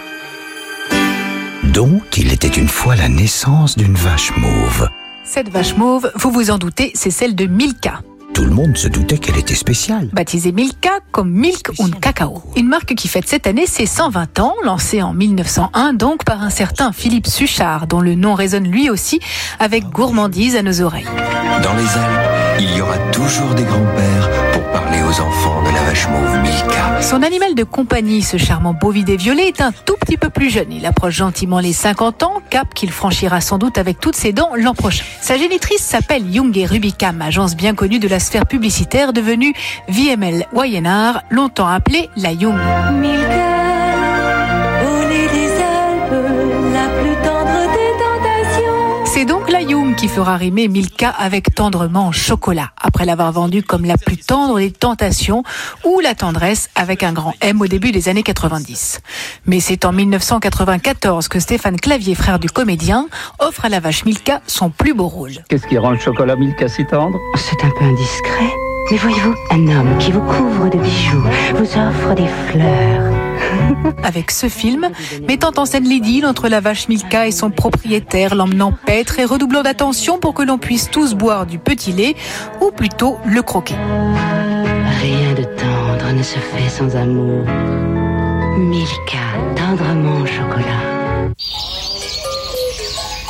Donc, 1.72 2.16
il 2.16 2.32
était 2.32 2.48
une 2.48 2.68
fois 2.68 2.96
la 2.96 3.08
naissance 3.08 3.76
d'une 3.76 3.94
vache 3.94 4.32
mauve. 4.36 4.88
Cette 5.24 5.50
vache 5.50 5.76
mauve, 5.76 6.10
vous 6.14 6.30
vous 6.30 6.50
en 6.50 6.56
doutez, 6.56 6.92
c'est 6.94 7.10
celle 7.10 7.34
de 7.34 7.44
Milka. 7.44 8.00
Tout 8.32 8.44
le 8.44 8.50
monde 8.50 8.76
se 8.76 8.88
doutait 8.88 9.18
qu'elle 9.18 9.36
était 9.36 9.54
spéciale. 9.54 10.08
Baptisée 10.12 10.52
Milka 10.52 11.00
comme 11.12 11.30
Milk 11.30 11.70
und 11.78 11.90
Cacao. 12.00 12.42
Une 12.56 12.68
marque 12.68 12.94
qui 12.94 13.08
fête 13.08 13.28
cette 13.28 13.46
année 13.46 13.66
ses 13.66 13.84
120 13.84 14.38
ans, 14.40 14.54
lancée 14.64 15.02
en 15.02 15.12
1901 15.12 15.92
donc 15.92 16.24
par 16.24 16.42
un 16.42 16.50
certain 16.50 16.92
Philippe 16.92 17.26
Suchard, 17.26 17.86
dont 17.86 18.00
le 18.00 18.14
nom 18.14 18.34
résonne 18.34 18.66
lui 18.66 18.88
aussi 18.88 19.20
avec 19.58 19.84
gourmandise 19.90 20.56
à 20.56 20.62
nos 20.62 20.80
oreilles. 20.80 21.08
Dans 21.62 21.74
les 21.74 21.98
Alpes, 21.98 22.60
il 22.60 22.76
y 22.76 22.80
aura 22.80 22.96
toujours 23.12 23.54
des 23.54 23.64
grands-pères 23.64 24.47
pour 24.58 24.72
parler 24.72 25.00
aux 25.02 25.20
enfants 25.20 25.62
de 25.62 25.72
la 25.72 25.82
vache 25.82 26.08
mauve 26.08 26.42
Milka. 26.42 27.00
Son 27.00 27.22
animal 27.22 27.54
de 27.54 27.62
compagnie, 27.62 28.22
ce 28.22 28.36
charmant 28.36 28.74
bovidé 28.74 29.16
violet, 29.16 29.46
est 29.48 29.60
un 29.60 29.70
tout 29.70 29.94
petit 30.00 30.16
peu 30.16 30.30
plus 30.30 30.50
jeune. 30.50 30.72
Il 30.72 30.84
approche 30.84 31.14
gentiment 31.14 31.60
les 31.60 31.72
50 31.72 32.24
ans, 32.24 32.42
cap 32.50 32.74
qu'il 32.74 32.90
franchira 32.90 33.40
sans 33.40 33.58
doute 33.58 33.78
avec 33.78 34.00
toutes 34.00 34.16
ses 34.16 34.32
dents 34.32 34.50
l'an 34.56 34.74
prochain. 34.74 35.04
Sa 35.20 35.36
génitrice 35.36 35.82
s'appelle 35.82 36.24
Jung 36.32 36.56
et 36.56 36.66
Rubicam, 36.66 37.22
agence 37.22 37.54
bien 37.54 37.74
connue 37.74 38.00
de 38.00 38.08
la 38.08 38.18
sphère 38.18 38.46
publicitaire 38.46 39.12
devenue 39.12 39.54
VML 39.88 40.46
Wayenar, 40.52 41.22
longtemps 41.30 41.68
appelée 41.68 42.10
la 42.16 42.36
Jung. 42.36 42.58
C'est 49.04 49.24
donc 49.24 49.50
la 49.50 49.60
Jung 49.66 49.87
qui 49.98 50.06
fera 50.06 50.36
rimer 50.36 50.68
Milka 50.68 51.08
avec 51.10 51.56
tendrement 51.56 52.12
chocolat, 52.12 52.70
après 52.80 53.04
l'avoir 53.04 53.32
vendue 53.32 53.64
comme 53.64 53.84
la 53.84 53.96
plus 53.98 54.16
tendre 54.16 54.60
des 54.60 54.70
tentations, 54.70 55.42
ou 55.84 55.98
la 55.98 56.14
tendresse 56.14 56.70
avec 56.76 57.02
un 57.02 57.12
grand 57.12 57.34
M 57.40 57.60
au 57.60 57.66
début 57.66 57.90
des 57.90 58.08
années 58.08 58.22
90. 58.22 59.00
Mais 59.46 59.58
c'est 59.58 59.84
en 59.84 59.92
1994 59.92 61.26
que 61.26 61.40
Stéphane 61.40 61.80
Clavier, 61.80 62.14
frère 62.14 62.38
du 62.38 62.48
comédien, 62.48 63.08
offre 63.40 63.64
à 63.64 63.68
la 63.68 63.80
vache 63.80 64.04
Milka 64.04 64.40
son 64.46 64.70
plus 64.70 64.94
beau 64.94 65.08
rôle. 65.08 65.32
Qu'est-ce 65.48 65.66
qui 65.66 65.76
rend 65.78 65.90
le 65.90 65.98
chocolat 65.98 66.36
Milka 66.36 66.68
si 66.68 66.86
tendre? 66.86 67.18
C'est 67.34 67.66
un 67.66 67.70
peu 67.76 67.84
indiscret. 67.84 68.54
Mais 68.92 68.98
voyez-vous, 68.98 69.34
un 69.50 69.66
homme 69.66 69.98
qui 69.98 70.12
vous 70.12 70.22
couvre 70.22 70.70
de 70.70 70.78
bijoux 70.78 71.24
vous 71.56 71.76
offre 71.76 72.14
des 72.14 72.28
fleurs. 72.50 73.17
Avec 74.02 74.30
ce 74.30 74.48
film, 74.48 74.88
mettant 75.26 75.52
en 75.56 75.64
scène 75.64 75.84
l'idylle 75.84 76.26
entre 76.26 76.48
la 76.48 76.60
vache 76.60 76.88
Milka 76.88 77.26
et 77.26 77.30
son 77.30 77.50
propriétaire, 77.50 78.34
l'emmenant 78.34 78.72
paître 78.86 79.18
et 79.18 79.24
redoublant 79.24 79.62
d'attention 79.62 80.18
pour 80.18 80.34
que 80.34 80.42
l'on 80.42 80.58
puisse 80.58 80.90
tous 80.90 81.14
boire 81.14 81.46
du 81.46 81.58
petit 81.58 81.92
lait, 81.92 82.16
ou 82.60 82.70
plutôt 82.70 83.18
le 83.26 83.42
croquer. 83.42 83.76
Rien 85.00 85.34
de 85.34 85.44
tendre 85.44 86.12
ne 86.12 86.22
se 86.22 86.38
fait 86.38 86.68
sans 86.68 86.94
amour. 86.96 87.44
Milka, 88.58 89.18
tendrement 89.54 90.26
chocolat. 90.26 90.87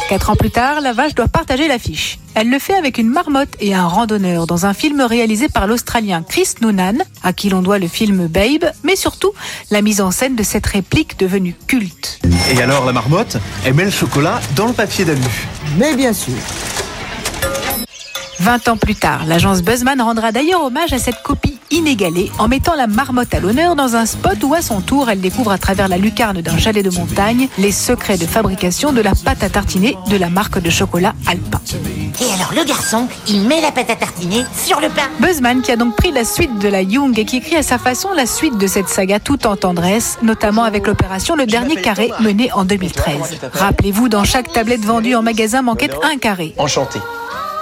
Quatre 0.09 0.31
ans 0.31 0.37
plus 0.37 0.51
tard, 0.51 0.81
la 0.81 0.95
vache 0.95 1.15
doit 1.15 1.29
partager 1.29 1.69
l'affiche. 1.69 2.19
Elle 2.35 2.49
le 2.49 2.59
fait 2.59 2.73
avec 2.73 2.97
une 2.97 3.11
marmotte 3.11 3.55
et 3.61 3.75
un 3.75 3.87
randonneur 3.87 4.47
dans 4.47 4.65
un 4.65 4.73
film 4.73 5.03
réalisé 5.03 5.51
par 5.51 5.67
l'Australien 5.67 6.25
Chris 6.27 6.49
Noonan, 6.63 6.95
à 7.23 7.35
qui 7.35 7.51
l'on 7.51 7.61
doit 7.61 7.79
le 7.79 7.89
film 7.89 8.27
Babe, 8.27 8.65
mais 8.85 8.97
surtout 8.97 9.33
la 9.71 9.83
mise 9.83 10.01
en 10.01 10.11
scène 10.11 10.35
de 10.35 10.43
cette 10.43 10.65
réplique 10.65 11.19
devenue 11.19 11.55
culte. 11.67 12.21
Et 12.51 12.63
alors 12.63 12.87
la 12.87 12.93
marmotte, 12.95 13.37
elle 13.67 13.75
met 13.75 13.85
le 13.85 13.91
chocolat 13.91 14.41
dans 14.57 14.69
le 14.69 14.73
papier 14.73 15.05
d'alu. 15.05 15.21
Mais 15.77 15.95
bien 15.95 16.15
sûr. 16.15 16.33
20 18.41 18.69
ans 18.69 18.77
plus 18.79 18.95
tard, 18.95 19.27
l'agence 19.27 19.61
Buzzman 19.61 20.01
rendra 20.01 20.33
d'ailleurs 20.33 20.65
hommage 20.65 20.95
à 20.95 20.99
cette 20.99 21.23
copie 21.23 21.58
inégalée 21.71 22.31
en 22.39 22.49
mettant 22.49 22.75
la 22.75 22.87
marmotte 22.87 23.33
à 23.35 23.41
l'honneur 23.41 23.77
dans 23.77 23.97
un 23.97 24.07
spot 24.07 24.43
où 24.43 24.55
à 24.55 24.63
son 24.63 24.81
tour 24.81 25.11
elle 25.11 25.21
découvre 25.21 25.53
à 25.53 25.59
travers 25.59 25.89
la 25.89 25.99
lucarne 25.99 26.41
d'un 26.41 26.59
chalet 26.59 26.85
de 26.85 26.91
montagne 26.91 27.49
les 27.59 27.73
secrets 27.73 28.19
de 28.19 28.27
fabrication 28.27 28.93
de 28.93 29.01
la 29.01 29.13
pâte 29.15 29.43
à 29.43 29.49
tartiner 29.49 29.97
de 30.09 30.17
la 30.17 30.31
marque 30.31 30.61
de 30.61 30.71
chocolat 30.71 31.15
Alpin. 31.27 31.61
Et 32.21 32.33
alors 32.33 32.53
le 32.55 32.65
garçon, 32.65 33.07
il 33.29 33.43
met 33.43 33.61
la 33.61 33.71
pâte 33.71 33.91
à 33.91 33.97
tartiner 33.97 34.45
sur 34.55 34.81
le 34.81 34.89
pain. 34.89 35.09
Buzzman 35.21 35.63
qui 35.63 35.73
a 35.73 35.77
donc 35.77 35.95
pris 35.97 36.11
la 36.11 36.25
suite 36.25 36.59
de 36.59 36.69
la 36.69 36.83
Young 36.83 37.19
et 37.19 37.25
qui 37.25 37.37
écrit 37.37 37.57
à 37.57 37.63
sa 37.63 37.79
façon 37.79 38.09
la 38.15 38.27
suite 38.27 38.59
de 38.59 38.67
cette 38.67 38.89
saga 38.89 39.21
tout 39.21 39.47
en 39.47 39.57
tendresse, 39.57 40.19
notamment 40.23 40.65
avec 40.65 40.87
l'opération 40.87 41.37
Le 41.37 41.47
Dernier 41.47 41.77
Carré 41.77 42.11
menée 42.21 42.51
en 42.53 42.65
2013. 42.65 43.39
Rappelez-vous, 43.53 44.09
dans 44.09 44.25
chaque 44.25 44.53
tablette 44.53 44.85
vendue 44.85 45.15
en 45.15 45.23
magasin 45.23 45.63
manquait 45.63 45.91
un 46.03 46.19
carré. 46.19 46.55
Enchanté. 46.59 46.99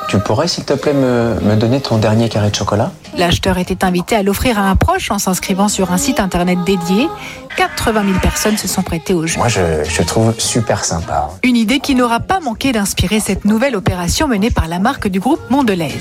Tu 0.09 0.19
pourrais, 0.21 0.47
s'il 0.47 0.65
te 0.65 0.73
plaît, 0.73 0.93
me, 0.93 1.41
me, 1.41 1.57
donner 1.57 1.81
ton 1.81 1.99
dernier 1.99 2.29
carré 2.29 2.51
de 2.51 2.55
chocolat? 2.55 2.93
L'acheteur 3.17 3.59
était 3.59 3.85
invité 3.85 4.15
à 4.15 4.23
l'offrir 4.23 4.59
à 4.59 4.63
un 4.63 4.77
proche 4.77 5.11
en 5.11 5.19
s'inscrivant 5.19 5.69
sur 5.69 5.93
un 5.93 5.99
site 5.99 6.21
internet 6.21 6.59
dédié. 6.65 7.09
80 7.57 8.05
000 8.07 8.19
personnes 8.21 8.57
se 8.57 8.69
sont 8.69 8.83
prêtées 8.83 9.15
au 9.15 9.27
jeu. 9.27 9.39
Moi, 9.39 9.49
je, 9.49 9.85
je 9.85 10.03
trouve 10.03 10.35
super 10.39 10.85
sympa. 10.85 11.31
Une 11.43 11.57
idée 11.57 11.81
qui 11.81 11.95
n'aura 11.95 12.21
pas 12.21 12.41
manqué 12.41 12.73
d'inspirer 12.73 13.19
cette 13.19 13.45
nouvelle 13.45 13.75
opération 13.75 14.29
menée 14.29 14.51
par 14.51 14.69
la 14.69 14.79
marque 14.79 15.09
du 15.09 15.19
groupe 15.19 15.41
Mondelez. 15.51 15.99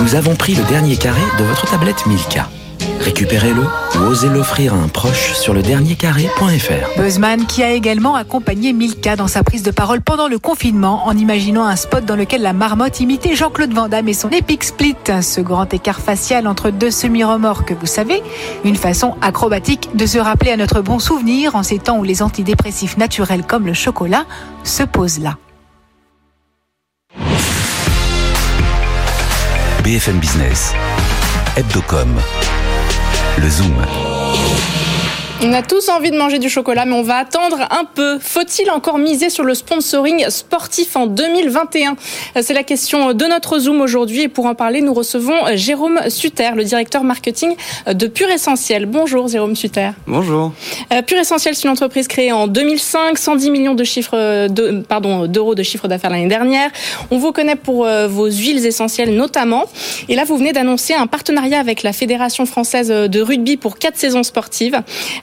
Nous 0.00 0.14
avons 0.14 0.34
pris 0.34 0.54
le 0.54 0.64
dernier 0.64 0.96
carré 0.96 1.20
de 1.38 1.44
votre 1.44 1.70
tablette 1.70 2.06
Milka. 2.06 2.48
Récupérez-le 3.02 3.62
ou 3.96 3.98
osez 4.04 4.28
l'offrir 4.28 4.74
à 4.74 4.76
un 4.76 4.86
proche 4.86 5.32
sur 5.32 5.54
le 5.54 5.62
dernier 5.62 5.96
carré.fr. 5.96 7.00
Buzzman 7.00 7.46
qui 7.46 7.62
a 7.64 7.72
également 7.72 8.14
accompagné 8.14 8.72
Milka 8.72 9.16
dans 9.16 9.26
sa 9.26 9.42
prise 9.42 9.64
de 9.64 9.72
parole 9.72 10.00
pendant 10.00 10.28
le 10.28 10.38
confinement 10.38 11.06
en 11.06 11.16
imaginant 11.16 11.64
un 11.64 11.74
spot 11.74 12.04
dans 12.04 12.14
lequel 12.14 12.42
la 12.42 12.52
marmotte 12.52 13.00
imitait 13.00 13.34
Jean-Claude 13.34 13.74
Van 13.74 13.88
Damme 13.88 14.08
et 14.08 14.14
son 14.14 14.30
Epic 14.30 14.62
Split, 14.62 14.94
ce 15.20 15.40
grand 15.40 15.72
écart 15.74 16.00
facial 16.00 16.46
entre 16.46 16.70
deux 16.70 16.92
semi-remorques, 16.92 17.72
vous 17.72 17.86
savez, 17.86 18.22
une 18.64 18.76
façon 18.76 19.16
acrobatique 19.20 19.88
de 19.94 20.06
se 20.06 20.18
rappeler 20.18 20.52
à 20.52 20.56
notre 20.56 20.80
bon 20.80 21.00
souvenir 21.00 21.56
en 21.56 21.64
ces 21.64 21.78
temps 21.78 21.98
où 21.98 22.04
les 22.04 22.22
antidépressifs 22.22 22.96
naturels 22.96 23.42
comme 23.42 23.66
le 23.66 23.74
chocolat 23.74 24.26
se 24.62 24.84
posent 24.84 25.18
là. 25.18 25.36
BFM 29.82 30.18
Business, 30.18 30.72
Hebdocom, 31.56 32.14
le 33.38 33.48
Zoom. 33.48 34.11
On 35.44 35.52
a 35.54 35.62
tous 35.62 35.88
envie 35.88 36.12
de 36.12 36.16
manger 36.16 36.38
du 36.38 36.48
chocolat, 36.48 36.84
mais 36.84 36.94
on 36.94 37.02
va 37.02 37.16
attendre 37.16 37.66
un 37.72 37.84
peu. 37.84 38.20
Faut-il 38.20 38.70
encore 38.70 38.98
miser 38.98 39.28
sur 39.28 39.42
le 39.42 39.54
sponsoring 39.54 40.30
sportif 40.30 40.94
en 40.94 41.08
2021 41.08 41.96
C'est 42.40 42.54
la 42.54 42.62
question 42.62 43.12
de 43.12 43.24
notre 43.24 43.58
Zoom 43.58 43.80
aujourd'hui. 43.80 44.22
Et 44.22 44.28
pour 44.28 44.46
en 44.46 44.54
parler, 44.54 44.82
nous 44.82 44.94
recevons 44.94 45.34
Jérôme 45.56 45.98
Sutter, 46.10 46.50
le 46.54 46.62
directeur 46.62 47.02
marketing 47.02 47.56
de 47.92 48.06
Pure 48.06 48.28
Essentiel. 48.28 48.86
Bonjour 48.86 49.26
Jérôme 49.26 49.56
Sutter. 49.56 49.90
Bonjour. 50.06 50.52
Euh, 50.92 51.02
Pure 51.02 51.18
Essentiel, 51.18 51.56
c'est 51.56 51.64
une 51.64 51.70
entreprise 51.70 52.06
créée 52.06 52.30
en 52.30 52.46
2005, 52.46 53.18
110 53.18 53.50
millions 53.50 53.74
de 53.74 53.82
chiffres 53.82 54.46
de, 54.46 54.82
pardon, 54.82 55.26
d'euros 55.26 55.56
de 55.56 55.64
chiffre 55.64 55.88
d'affaires 55.88 56.10
l'année 56.10 56.28
dernière. 56.28 56.70
On 57.10 57.18
vous 57.18 57.32
connaît 57.32 57.56
pour 57.56 57.84
euh, 57.84 58.06
vos 58.06 58.30
huiles 58.30 58.64
essentielles 58.64 59.16
notamment. 59.16 59.64
Et 60.08 60.14
là, 60.14 60.22
vous 60.22 60.36
venez 60.36 60.52
d'annoncer 60.52 60.94
un 60.94 61.08
partenariat 61.08 61.58
avec 61.58 61.82
la 61.82 61.92
Fédération 61.92 62.46
française 62.46 62.90
de 62.90 63.20
rugby 63.20 63.56
pour 63.56 63.76
quatre 63.76 63.96
saisons 63.96 64.22
sportives. 64.22 64.80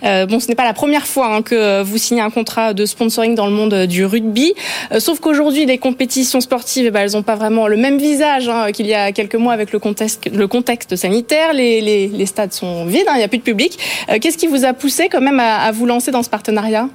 Euh, 0.10 0.26
bon, 0.26 0.40
ce 0.40 0.48
n'est 0.48 0.56
pas 0.56 0.64
la 0.64 0.74
première 0.74 1.06
fois 1.06 1.34
hein, 1.34 1.42
que 1.42 1.84
vous 1.84 1.98
signez 1.98 2.22
un 2.22 2.30
contrat 2.30 2.74
de 2.74 2.86
sponsoring 2.86 3.36
dans 3.36 3.46
le 3.46 3.52
monde 3.52 3.86
du 3.86 4.06
rugby. 4.06 4.54
Euh, 4.92 5.00
sauf 5.00 5.20
qu'aujourd'hui, 5.20 5.66
les 5.66 5.78
compétitions 5.78 6.42
sportives, 6.42 6.88
eh 6.88 6.92
ben, 6.92 7.02
elles 7.02 7.14
n'ont 7.14 7.24
pas 7.24 7.36
vraiment 7.36 7.68
le 7.68 7.78
même 7.78 7.98
visage 7.98 8.50
hein, 8.50 8.72
qu'il 8.72 8.88
y 8.88 8.94
a 8.94 9.12
quelques 9.12 9.36
mois 9.36 9.54
avec 9.54 9.72
le 9.72 9.80
contexte, 9.80 10.96
sanitaire. 10.96 11.54
Les, 11.54 12.26
stades 12.26 12.54
sont 12.54 12.86
vides, 12.86 13.06
hein, 13.08 13.14
il 13.16 13.20
n'y 13.20 13.24
a 13.24 13.28
plus 13.28 13.38
de 13.38 13.44
public. 13.44 13.78
Euh, 14.10 14.18
Qu'est-ce 14.20 14.38
qui 14.38 14.48
vous 14.48 14.66
a 14.66 14.74
poussé 14.74 15.10
quand 15.10 15.22
même 15.22 15.40
à, 15.40 15.58
à 15.58 15.72
vous 15.72 15.86
lancer 15.86 16.12
dans 16.12 16.24
ce 16.24 16.30
partenariat? 16.30 16.90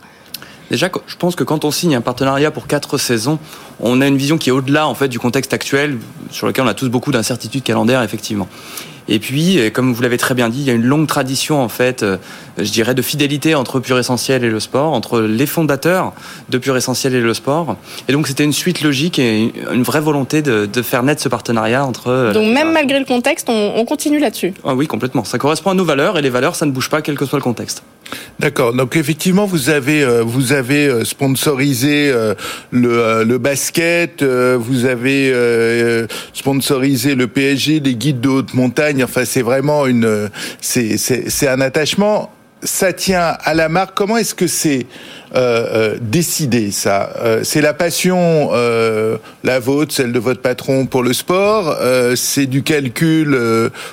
Déjà, 0.70 0.90
je 1.06 1.16
pense 1.16 1.36
que 1.36 1.44
quand 1.44 1.64
on 1.64 1.70
signe 1.70 1.94
un 1.94 2.00
partenariat 2.00 2.50
pour 2.50 2.66
quatre 2.66 2.98
saisons, 2.98 3.38
on 3.80 4.00
a 4.00 4.06
une 4.06 4.16
vision 4.16 4.38
qui 4.38 4.48
est 4.48 4.52
au-delà 4.52 4.88
en 4.88 4.94
fait 4.94 5.08
du 5.08 5.18
contexte 5.18 5.52
actuel, 5.52 5.98
sur 6.30 6.46
lequel 6.46 6.64
on 6.64 6.68
a 6.68 6.74
tous 6.74 6.88
beaucoup 6.88 7.12
d'incertitudes 7.12 7.62
calendaires, 7.62 8.02
effectivement. 8.02 8.48
Et 9.08 9.18
puis, 9.18 9.58
comme 9.72 9.92
vous 9.92 10.02
l'avez 10.02 10.16
très 10.16 10.34
bien 10.34 10.48
dit, 10.48 10.60
il 10.60 10.64
y 10.64 10.70
a 10.70 10.72
une 10.72 10.84
longue 10.84 11.06
tradition, 11.06 11.62
en 11.62 11.68
fait, 11.68 12.04
je 12.56 12.70
dirais, 12.70 12.94
de 12.94 13.02
fidélité 13.02 13.54
entre 13.54 13.80
Pure 13.80 13.98
Essentiel 13.98 14.44
et 14.44 14.50
le 14.50 14.60
sport, 14.60 14.92
entre 14.92 15.20
les 15.20 15.46
fondateurs 15.46 16.12
de 16.48 16.58
Pure 16.58 16.76
Essentiel 16.76 17.14
et 17.14 17.20
le 17.20 17.34
sport. 17.34 17.76
Et 18.08 18.12
donc, 18.12 18.26
c'était 18.26 18.44
une 18.44 18.52
suite 18.52 18.80
logique 18.82 19.18
et 19.18 19.52
une 19.72 19.82
vraie 19.82 20.00
volonté 20.00 20.40
de, 20.40 20.66
de 20.66 20.82
faire 20.82 21.02
naître 21.02 21.20
ce 21.20 21.28
partenariat 21.28 21.84
entre. 21.84 22.32
Donc, 22.32 22.52
même 22.52 22.72
malgré 22.72 22.98
le 22.98 23.04
contexte, 23.04 23.48
on, 23.50 23.72
on 23.76 23.84
continue 23.84 24.18
là-dessus. 24.18 24.54
Ah 24.64 24.74
oui, 24.74 24.86
complètement. 24.86 25.24
Ça 25.24 25.38
correspond 25.38 25.70
à 25.70 25.74
nos 25.74 25.84
valeurs 25.84 26.16
et 26.16 26.22
les 26.22 26.30
valeurs, 26.30 26.56
ça 26.56 26.64
ne 26.64 26.70
bouge 26.70 26.88
pas, 26.88 27.02
quel 27.02 27.16
que 27.16 27.26
soit 27.26 27.38
le 27.38 27.42
contexte. 27.44 27.82
D'accord. 28.38 28.72
Donc 28.74 28.96
effectivement, 28.96 29.46
vous 29.46 29.70
avez 29.70 30.04
vous 30.22 30.52
avez 30.52 31.04
sponsorisé 31.04 32.12
le, 32.70 33.24
le 33.24 33.38
basket, 33.38 34.22
vous 34.22 34.84
avez 34.84 36.06
sponsorisé 36.32 37.14
le 37.14 37.26
PSG, 37.26 37.80
les 37.80 37.94
guides 37.94 38.20
de 38.20 38.28
haute 38.28 38.54
montagne. 38.54 39.02
Enfin, 39.04 39.24
c'est 39.24 39.42
vraiment 39.42 39.86
une 39.86 40.30
c'est 40.60 40.96
c'est 40.96 41.48
un 41.48 41.60
attachement 41.60 42.30
ça 42.64 42.92
tient 42.92 43.36
à 43.42 43.54
la 43.54 43.68
marque. 43.68 43.94
Comment 43.94 44.16
est-ce 44.16 44.34
que 44.34 44.46
c'est 44.46 44.86
euh, 45.34 45.94
euh, 45.94 45.98
décidé 46.00 46.70
ça 46.70 47.10
euh, 47.18 47.40
C'est 47.44 47.60
la 47.60 47.74
passion, 47.74 48.50
euh, 48.52 49.18
la 49.42 49.60
vôtre, 49.60 49.92
celle 49.92 50.12
de 50.12 50.18
votre 50.18 50.40
patron 50.40 50.86
pour 50.86 51.02
le 51.02 51.12
sport. 51.12 51.76
Euh, 51.80 52.16
c'est 52.16 52.46
du 52.46 52.62
calcul 52.62 53.38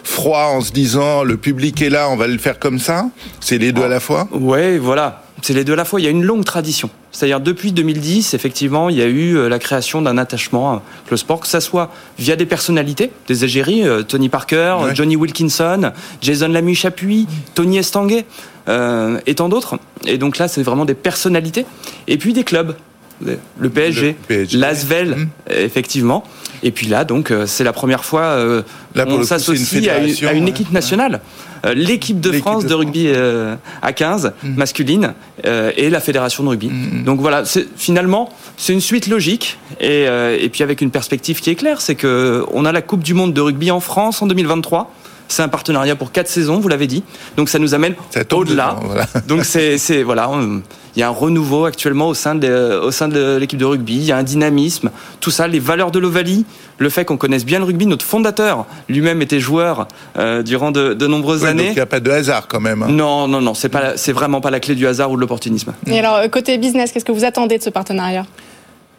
froid 0.04 0.46
en 0.54 0.62
se 0.62 0.72
disant 0.72 1.24
le 1.24 1.38
public 1.38 1.82
est 1.82 1.90
là, 1.90 2.10
on 2.10 2.16
va 2.16 2.28
le 2.28 2.38
faire 2.38 2.60
comme 2.60 2.80
ça. 2.80 3.06
C'est 3.40 3.58
les 3.58 3.72
deux 3.72 3.84
à 3.84 3.88
la 3.88 4.00
fois? 4.00 4.28
Ouais, 4.32 4.78
voilà. 4.78 5.24
C'est 5.42 5.54
les 5.54 5.64
deux 5.64 5.74
à 5.74 5.76
la 5.76 5.86
fois. 5.86 6.00
Il 6.00 6.04
y 6.04 6.08
a 6.08 6.12
une 6.12 6.24
longue 6.24 6.46
tradition. 6.46 6.90
C'est-à-dire 7.12 7.40
depuis 7.40 7.72
2010, 7.72 8.34
effectivement, 8.34 8.90
il 8.90 8.98
y 8.98 9.02
a 9.02 9.08
eu 9.08 9.36
euh, 9.36 9.50
la 9.50 9.60
création 9.60 10.02
d'un 10.02 10.18
attachement 10.18 10.72
avec 10.74 10.84
le 11.10 11.18
sport, 11.18 11.40
que 11.40 11.48
ça 11.48 11.60
soit 11.62 11.92
via 12.20 12.36
des 12.36 12.46
personnalités, 12.46 13.12
des 13.28 13.44
égéries, 13.44 13.88
euh, 13.88 14.04
Tony 14.04 14.30
Parker, 14.30 14.78
Ouais. 14.84 14.96
Johnny 14.96 15.16
Wilkinson, 15.16 15.92
Jason 16.22 16.48
Lamu-Chapuis, 16.50 17.28
Tony 17.56 17.78
Estanguet, 17.80 18.26
euh, 18.70 19.20
et 19.26 19.36
tant 19.36 19.50
d'autres. 19.50 19.78
Et 20.06 20.18
donc 20.18 20.38
là, 20.38 20.48
c'est 20.48 20.64
vraiment 20.64 20.86
des 20.86 20.94
personnalités. 20.94 21.66
Et 22.08 22.18
puis 22.18 22.34
des 22.34 22.44
clubs. 22.44 22.76
Le 23.58 23.70
PSG, 23.70 24.16
l'Asvel, 24.54 25.28
effectivement. 25.50 26.24
Et 26.64 26.72
puis 26.72 26.86
là, 26.88 27.06
donc, 27.06 27.32
euh, 27.32 27.46
c'est 27.48 27.64
la 27.64 27.74
première 27.74 28.06
fois 28.06 28.22
euh, 28.22 28.62
Là, 28.94 29.06
pour 29.06 29.18
le 29.18 29.24
on 29.24 29.28
coup, 29.28 29.28
c'est 29.28 29.36
une 29.36 29.40
s'associe 29.58 29.88
à, 29.88 29.98
une- 30.00 30.28
à 30.28 30.34
une 30.34 30.44
ouais. 30.44 30.50
équipe 30.52 30.72
nationale. 30.72 31.22
Euh, 31.66 31.74
L'équipe 31.74 32.20
de 32.20 32.32
France 32.34 32.66
de 32.66 32.74
rugby 32.74 33.06
euh, 33.08 33.56
à 33.82 33.94
15 33.94 34.34
Mm. 34.44 34.56
masculine 34.58 35.14
euh, 35.46 35.72
et 35.78 35.90
la 35.90 36.00
fédération 36.00 36.44
de 36.44 36.50
rugby. 36.50 36.70
Donc 37.06 37.20
voilà, 37.20 37.44
finalement, 37.78 38.30
c'est 38.58 38.74
une 38.74 38.82
suite 38.82 39.08
logique 39.08 39.58
et, 39.80 40.08
euh, 40.08 40.38
et 40.40 40.50
puis 40.50 40.62
avec 40.64 40.82
une 40.82 40.92
perspective 40.92 41.40
qui 41.40 41.50
est 41.50 41.56
claire, 41.56 41.82
c'est 41.82 41.96
que 41.96 42.44
on 42.54 42.66
a 42.66 42.72
la 42.72 42.82
Coupe 42.84 43.02
du 43.04 43.14
Monde 43.16 43.34
de 43.34 43.42
rugby 43.42 43.72
en 43.72 43.80
France 43.80 44.22
en 44.22 44.28
2023. 44.28 44.92
C'est 45.32 45.44
un 45.44 45.48
partenariat 45.48 45.96
pour 45.96 46.12
quatre 46.12 46.28
saisons, 46.28 46.60
vous 46.60 46.68
l'avez 46.68 46.88
dit. 46.88 47.04
Donc 47.38 47.48
ça 47.50 47.58
nous 47.60 47.74
amène 47.74 47.96
au-delà. 48.34 48.76
voilà. 48.84 49.06
Donc 49.28 49.46
c'est 49.46 50.04
voilà, 50.04 50.30
on- 50.30 50.62
il 50.94 51.00
y 51.00 51.04
a 51.04 51.08
un 51.08 51.12
renouveau 51.12 51.64
actuellement 51.64 52.10
au 52.10 52.14
sein 52.14 52.36
de 52.36 52.78
au 52.84 52.92
sein 52.92 53.08
de 53.08 53.38
l'équipe 53.38 53.58
de 53.58 53.64
rugby. 53.64 53.96
Il 53.96 54.04
y 54.04 54.12
a 54.12 54.18
un 54.18 54.24
dynamisme, 54.24 54.92
tout 55.22 55.32
ça, 55.32 55.48
les 55.48 55.60
valeurs 55.60 55.90
de 55.90 56.00
l'Ovalie, 56.00 56.46
le 56.80 56.90
fait 56.90 57.06
qu'on 57.06 57.16
connaisse 57.16 57.46
bien 57.46 57.60
le 57.60 57.66
rugby. 57.66 57.86
Notre 57.86 58.06
fondateur 58.06 58.66
lui-même 58.90 59.22
était 59.22 59.40
joueur 59.40 59.88
euh, 60.18 60.44
durant 60.44 60.72
de, 60.72 60.94
de 60.94 61.08
nombreuses 61.08 61.46
années. 61.46 61.64
donc 61.64 61.72
il 61.72 61.76
n'y 61.76 61.80
a 61.80 61.86
pas 61.86 62.02
de 62.02 62.12
hasard 62.12 62.50
quand 62.50 62.60
même. 62.60 62.84
hein. 62.84 62.88
Non, 62.90 63.30
non, 63.30 63.40
non, 63.40 63.54
c'est 63.54 63.70
pas, 63.70 63.96
c'est 63.96 64.12
vraiment 64.12 64.42
pas 64.42 64.50
la 64.52 64.60
clé 64.60 64.76
du 64.76 64.86
hasard 64.86 65.10
ou 65.12 65.16
de 65.16 65.22
l'opportunisme. 65.22 65.72
Et 65.88 65.98
alors, 65.98 66.16
euh, 66.16 66.28
côté 66.28 66.58
business, 66.58 66.92
qu'est-ce 66.92 67.06
que 67.06 67.14
vous 67.14 67.24
attendez 67.24 67.58
de 67.58 67.64
ce 67.64 67.70
partenariat? 67.70 68.26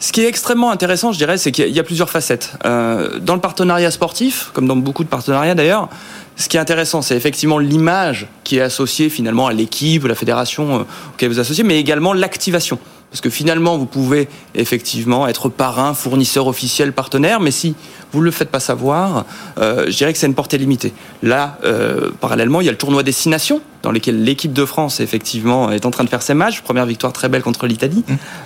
Ce 0.03 0.11
qui 0.11 0.21
est 0.23 0.27
extrêmement 0.27 0.73
intéressant, 0.73 1.13
je 1.13 1.19
dirais, 1.19 1.39
c'est 1.39 1.53
qu'il 1.53 1.69
y 1.69 1.79
a- 1.79 1.85
plusieurs 1.85 2.11
facettes. 2.11 2.55
Euh, 2.65 3.21
dans 3.21 3.35
le 3.37 3.41
partenariat 3.41 3.93
sportif, 3.93 4.51
comme 4.53 4.67
dans 4.67 4.75
beaucoup 4.75 5.05
de 5.05 5.09
partenariats 5.09 5.55
d'ailleurs, 5.55 5.89
ce 6.37 6.49
qui 6.49 6.57
est 6.57 6.61
intéressant, 6.61 7.03
c'est 7.03 7.15
effectivement 7.17 7.59
l'image 7.61 8.27
qui 8.43 8.57
est 8.57 8.63
associée 8.63 9.11
finalement 9.11 9.47
à 9.47 9.53
l'équipe, 9.53 10.05
la 10.05 10.17
fédération 10.17 10.81
euh, 10.81 10.83
auquel 11.15 11.29
vous 11.31 11.39
associez, 11.39 11.63
mais 11.63 11.79
également 11.79 12.15
l'activation. 12.15 12.81
Parce 13.13 13.21
que 13.21 13.29
finalement, 13.29 13.77
vous 13.77 13.85
pouvez 13.85 14.27
effectivement 14.55 15.29
être 15.29 15.51
parrain, 15.51 15.93
fournisseur 15.93 16.47
officiel, 16.47 16.95
partenaire, 16.95 17.41
mais 17.41 17.51
si 17.51 17.75
vous 18.11 18.21
ne 18.21 18.25
le 18.25 18.31
faites 18.31 18.49
pas 18.51 18.59
savoir, 18.59 19.27
euh, 19.59 19.85
je 19.89 19.95
dirais 19.99 20.15
que 20.15 20.19
c'est 20.19 20.27
une 20.27 20.35
portée 20.35 20.57
limitée. 20.57 20.95
Là, 21.23 21.59
euh, 21.63 22.11
parallèlement, 22.23 22.63
il 22.63 22.65
y 22.65 22.69
a 22.69 22.73
le 22.73 22.79
tournoi 22.79 23.03
Destination, 23.03 23.61
dans 23.83 23.91
lequel 23.93 24.25
l'équipe 24.25 24.55
de 24.55 24.65
France, 24.65 24.99
effectivement, 25.01 25.71
est 25.71 25.85
en 25.85 25.91
train 25.91 26.05
de 26.05 26.09
faire 26.09 26.23
ses 26.23 26.33
matchs. 26.33 26.63
Première 26.63 26.87
victoire 26.87 27.13
très 27.13 27.29
belle 27.29 27.43
contre 27.43 27.67
l'Italie. 27.67 28.03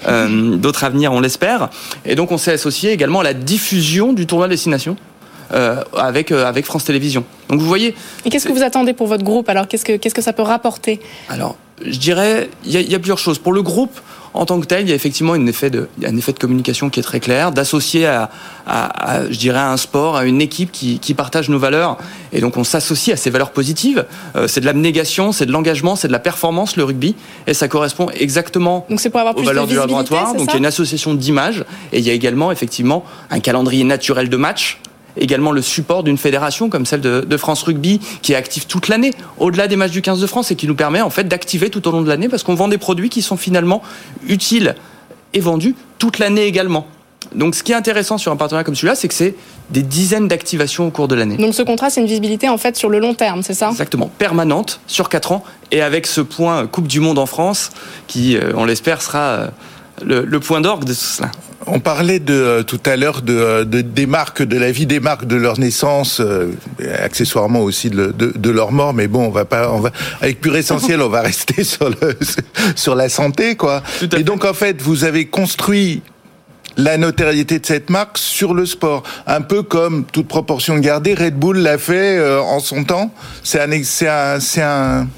Euh, 0.09 0.57
D'autres 0.57 0.83
à 0.83 0.91
venir, 0.91 1.13
on 1.13 1.21
l'espère. 1.21 1.69
Et 2.05 2.17
donc, 2.17 2.33
on 2.33 2.39
s'est 2.39 2.53
associé 2.53 2.91
également 2.91 3.21
à 3.21 3.25
la 3.25 3.35
diffusion 3.35 4.13
du 4.13 4.27
tournoi 4.27 4.49
Destination. 4.49 4.97
euh, 5.55 5.81
avec, 5.97 6.33
euh, 6.33 6.45
avec 6.45 6.65
France 6.67 6.83
Télévisions. 6.87 7.23
Donc 7.49 7.61
vous 7.61 7.67
voyez, 7.69 7.95
Et 8.25 8.31
qu'est-ce 8.31 8.49
que 8.49 8.53
vous 8.53 8.65
attendez 8.65 8.95
pour 8.95 9.07
votre 9.07 9.23
groupe? 9.23 9.49
Alors, 9.49 9.69
qu'est-ce 9.69 9.85
que, 9.85 9.97
qu'est-ce 9.97 10.13
que 10.15 10.21
ça 10.21 10.33
peut 10.33 10.43
rapporter? 10.43 10.99
Alors, 11.29 11.55
je 11.85 11.99
dirais, 12.01 12.51
il 12.65 12.73
y, 12.73 12.77
a- 12.77 12.81
il 12.81 12.91
y 12.91 12.97
a 12.97 12.99
plusieurs 12.99 13.19
choses. 13.21 13.39
Pour 13.39 13.53
le 13.53 13.63
groupe, 13.63 13.97
en 14.37 14.47
tant 14.47 14.61
que 14.61 14.67
tel, 14.67 14.83
il 14.83 14.89
y 14.89 14.93
a 14.93 14.95
effectivement 14.95 15.33
un 15.33 15.47
effet 15.47 15.71
de, 15.71 15.89
un 16.05 16.17
effet 16.17 16.33
de 16.33 16.39
communication 16.39 16.91
qui 16.91 17.01
est 17.01 17.03
très 17.03 17.21
clair, 17.21 17.53
d'associer 17.53 18.07
à, 18.07 18.31
à- 18.67 19.11
à, 19.17 19.31
je 19.31 19.39
dirais, 19.39 19.59
à 19.59 19.71
un 19.73 19.77
sport, 19.77 20.17
à 20.17 20.25
une 20.27 20.41
équipe 20.41 20.71
qui, 20.73 20.99
qui 20.99 21.15
partage 21.15 21.49
nos 21.49 21.59
valeurs. 21.59 21.97
Et 22.33 22.41
donc, 22.41 22.57
on 22.57 22.65
s'associe 22.65 23.15
à 23.15 23.17
ces 23.21 23.31
valeurs 23.31 23.51
positives. 23.51 24.05
Euh, 24.37 24.47
c'est 24.49 24.61
de 24.61 24.67
l'abnégation, 24.67 25.33
c'est 25.33 25.47
de 25.47 25.53
l'engagement, 25.53 25.97
c'est 25.97 26.09
de 26.09 26.13
la 26.13 26.19
performance, 26.19 26.77
le 26.77 26.85
rugby. 26.85 27.15
Et 27.47 27.55
ça 27.55 27.67
correspond 27.69 28.11
exactement 28.11 28.87
Donc, 28.91 29.01
pour 29.09 29.21
avoir 29.21 29.35
aux 29.35 29.39
plus 29.39 29.43
de 29.45 29.49
valeurs 29.49 29.67
du 29.67 29.75
visibilité, 29.75 30.15
laboratoire. 30.15 30.35
Donc, 30.35 30.49
il 30.49 30.53
y 30.53 30.57
a 30.57 30.59
une 30.59 30.67
association 30.67 31.15
d'images. 31.15 31.65
Et 31.93 31.99
il 32.01 32.05
y 32.07 32.11
a 32.11 32.13
également, 32.13 32.53
effectivement, 32.53 33.05
un 33.31 33.41
calendrier 33.41 33.85
naturel 33.85 34.29
de 34.29 34.37
matchs 34.37 34.79
également 35.17 35.53
le 35.53 35.63
support 35.63 36.03
d'une 36.03 36.19
fédération 36.19 36.69
comme 36.69 36.87
celle 36.87 37.01
de, 37.01 37.21
de 37.21 37.37
France 37.37 37.63
Rugby 37.63 38.01
qui 38.23 38.33
est 38.33 38.37
active 38.37 38.67
toute 38.67 38.89
l'année 38.89 39.13
au-delà 39.39 39.69
des 39.69 39.77
matchs 39.77 39.93
du 39.93 40.03
15 40.03 40.21
de 40.21 40.27
France 40.27 40.51
et 40.51 40.57
qui 40.57 40.67
nous 40.67 40.75
permet 40.75 41.01
en 41.01 41.11
fait 41.11 41.25
d'activer 41.25 41.71
tout 41.71 41.87
au 41.89 41.91
long 41.91 42.03
de 42.03 42.09
l'année 42.09 42.29
parce 42.29 42.43
qu'on 42.43 42.55
vend 42.55 42.69
des 42.69 42.79
produits 42.79 43.09
qui 43.09 43.23
sont 43.23 43.37
finalement 43.37 43.83
utiles 44.27 44.75
et 45.35 45.41
vendus 45.41 45.75
toute 45.99 46.19
l'année 46.19 46.45
également. 46.45 46.87
Donc 47.35 47.55
ce 47.55 47.63
qui 47.63 47.73
est 47.73 47.77
intéressant 47.77 48.19
sur 48.19 48.33
un 48.33 48.37
partenariat 48.37 48.65
comme 48.65 48.75
celui-là, 48.75 48.95
c'est 48.95 49.09
que 49.09 49.15
c'est 49.15 49.35
des 49.71 49.83
dizaines 49.83 50.29
d'activations 50.29 50.87
au 50.87 50.91
cours 50.91 51.09
de 51.09 51.15
l'année. 51.15 51.37
Donc, 51.37 51.55
ce 51.55 51.63
contrat, 51.63 51.91
c'est 51.91 52.01
une 52.01 52.07
visibilité 52.07 52.49
en 52.49 52.59
fait 52.59 52.77
sur 52.77 52.89
le 52.89 53.01
long 53.01 53.15
terme, 53.15 53.43
c'est 53.43 53.55
ça? 53.55 53.71
Exactement, 53.71 54.11
permanente 54.19 54.81
sur 54.87 55.09
4 55.09 55.33
ans 55.33 55.45
et 55.73 55.83
avec 55.83 56.07
ce 56.07 56.21
point 56.21 56.67
Coupe 56.67 56.87
du 56.87 57.01
Monde 57.01 57.19
en 57.19 57.27
France 57.27 57.71
qui, 58.07 58.37
euh, 58.37 58.53
on 58.55 58.65
l'espère, 58.65 59.03
sera 59.03 59.19
euh, 59.19 59.49
le, 60.05 60.25
le 60.25 60.41
point 60.41 60.61
d'orgue 60.61 60.85
de 60.85 60.93
tout 60.93 60.99
cela. 61.01 61.31
On 61.69 61.81
parlait 61.81 62.21
de 62.21 62.33
euh, 62.33 62.63
tout 62.63 62.79
à 62.87 62.97
l'heure 62.97 63.23
de, 63.23 63.35
euh, 63.35 63.65
de- 63.65 63.81
des 63.81 64.07
marques, 64.07 64.43
de 64.43 64.57
la 64.57 64.71
vie 64.71 64.87
des 64.87 65.01
marques, 65.01 65.25
de 65.27 65.35
leur 65.35 65.59
naissance, 65.59 66.21
euh, 66.21 66.53
accessoirement 67.03 67.61
aussi 67.61 67.91
de, 67.91 68.13
de- 68.17 68.33
de 68.37 68.51
leur 68.51 68.71
mort. 68.71 68.95
Mais 68.95 69.09
bon, 69.09 69.27
on 69.27 69.31
va 69.31 69.45
pas, 69.45 69.73
on 69.73 69.81
va 69.81 69.91
avec 70.21 70.41
pur 70.41 70.55
essentiel, 70.57 71.03
on 71.03 71.09
va 71.09 71.23
rester 71.23 71.65
sur 71.75 71.89
le 71.91 71.97
sur 72.77 72.95
la 72.95 73.09
santé, 73.09 73.57
quoi. 73.57 73.83
Et 74.17 74.23
donc 74.23 74.45
en 74.45 74.55
fait, 74.55 74.81
vous 74.81 75.03
avez 75.05 75.27
construit 75.27 76.03
la 76.77 76.99
notoriété 76.99 77.59
de 77.59 77.65
cette 77.67 77.89
marque 77.91 78.19
sur 78.19 78.53
le 78.55 78.67
sport, 78.67 79.03
un 79.27 79.41
peu 79.41 79.63
comme 79.63 80.05
toute 80.05 80.29
proportion 80.29 80.77
gardée, 80.77 81.15
Red 81.15 81.35
Bull 81.37 81.57
l'a 81.59 81.79
fait 81.79 82.19
euh, 82.19 82.41
en 82.43 82.61
son 82.61 82.85
temps. 82.85 83.11
C'est 83.43 83.61
un, 83.61 83.83
c'est 83.83 84.09
un, 84.09 84.39
c'est 84.41 84.63
un. 84.63 85.09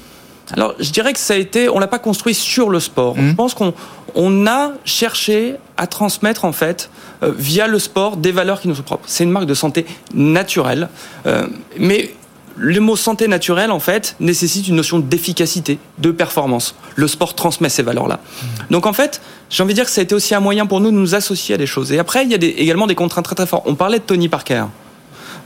Alors, 0.53 0.73
je 0.79 0.89
dirais 0.89 1.13
que 1.13 1.19
ça 1.19 1.33
a 1.35 1.37
été, 1.37 1.69
on 1.69 1.77
l'a 1.77 1.87
pas 1.87 1.99
construit 1.99 2.33
sur 2.33 2.69
le 2.71 2.79
sport. 2.79 3.15
Je 3.19 3.33
pense 3.33 3.53
qu'on 3.53 3.73
on 4.15 4.47
a 4.47 4.71
cherché 4.85 5.55
à 5.77 5.87
transmettre 5.87 6.45
en 6.45 6.51
fait 6.51 6.89
euh, 7.23 7.31
via 7.37 7.67
le 7.67 7.79
sport 7.79 8.17
des 8.17 8.31
valeurs 8.31 8.61
qui 8.61 8.67
nous 8.67 8.75
sont 8.75 8.83
propres. 8.83 9.03
C'est 9.07 9.23
une 9.23 9.31
marque 9.31 9.45
de 9.47 9.53
santé 9.53 9.85
naturelle, 10.13 10.89
euh, 11.25 11.47
mais 11.77 12.13
le 12.57 12.79
mot 12.81 12.95
santé 12.97 13.27
naturelle 13.29 13.71
en 13.71 13.79
fait 13.79 14.15
nécessite 14.19 14.67
une 14.67 14.75
notion 14.75 14.99
d'efficacité, 14.99 15.79
de 15.99 16.11
performance. 16.11 16.75
Le 16.95 17.07
sport 17.07 17.33
transmet 17.33 17.69
ces 17.69 17.83
valeurs-là. 17.83 18.19
Donc 18.69 18.85
en 18.85 18.91
fait, 18.93 19.21
j'ai 19.49 19.63
envie 19.63 19.73
de 19.73 19.75
dire 19.75 19.85
que 19.85 19.91
ça 19.91 20.01
a 20.01 20.03
été 20.03 20.13
aussi 20.13 20.35
un 20.35 20.41
moyen 20.41 20.65
pour 20.65 20.81
nous 20.81 20.91
de 20.91 20.95
nous 20.97 21.15
associer 21.15 21.55
à 21.55 21.57
des 21.57 21.65
choses. 21.67 21.91
Et 21.93 21.99
après, 21.99 22.23
il 22.25 22.31
y 22.31 22.35
a 22.35 22.37
des- 22.37 22.47
également 22.47 22.85
des 22.87 22.95
contraintes 22.95 23.23
très 23.25 23.35
très 23.35 23.45
fortes. 23.47 23.63
On 23.65 23.75
parlait 23.75 23.99
de 23.99 24.03
Tony 24.03 24.27
Parker. 24.27 24.65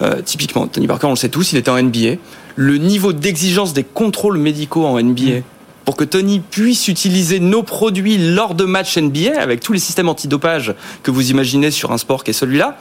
Euh, 0.01 0.21
typiquement, 0.23 0.65
Tony 0.65 0.87
Parker, 0.87 1.05
on 1.05 1.11
le 1.11 1.15
sait 1.15 1.29
tous, 1.29 1.51
il 1.53 1.57
était 1.59 1.69
en 1.69 1.77
NBA. 1.77 2.15
Le 2.55 2.77
niveau 2.77 3.13
d'exigence 3.13 3.73
des 3.73 3.83
contrôles 3.83 4.39
médicaux 4.39 4.85
en 4.85 4.97
NBA 4.99 5.41
pour 5.85 5.95
que 5.97 6.03
Tony 6.03 6.39
puisse 6.39 6.87
utiliser 6.87 7.39
nos 7.39 7.63
produits 7.63 8.17
lors 8.17 8.55
de 8.55 8.63
matchs 8.65 8.97
NBA 8.97 9.39
avec 9.39 9.59
tous 9.59 9.73
les 9.73 9.79
systèmes 9.79 10.07
antidopage 10.09 10.73
que 11.03 11.11
vous 11.11 11.29
imaginez 11.31 11.71
sur 11.71 11.91
un 11.91 11.97
sport 11.97 12.23
qui 12.23 12.31
est 12.31 12.33
celui-là, 12.33 12.77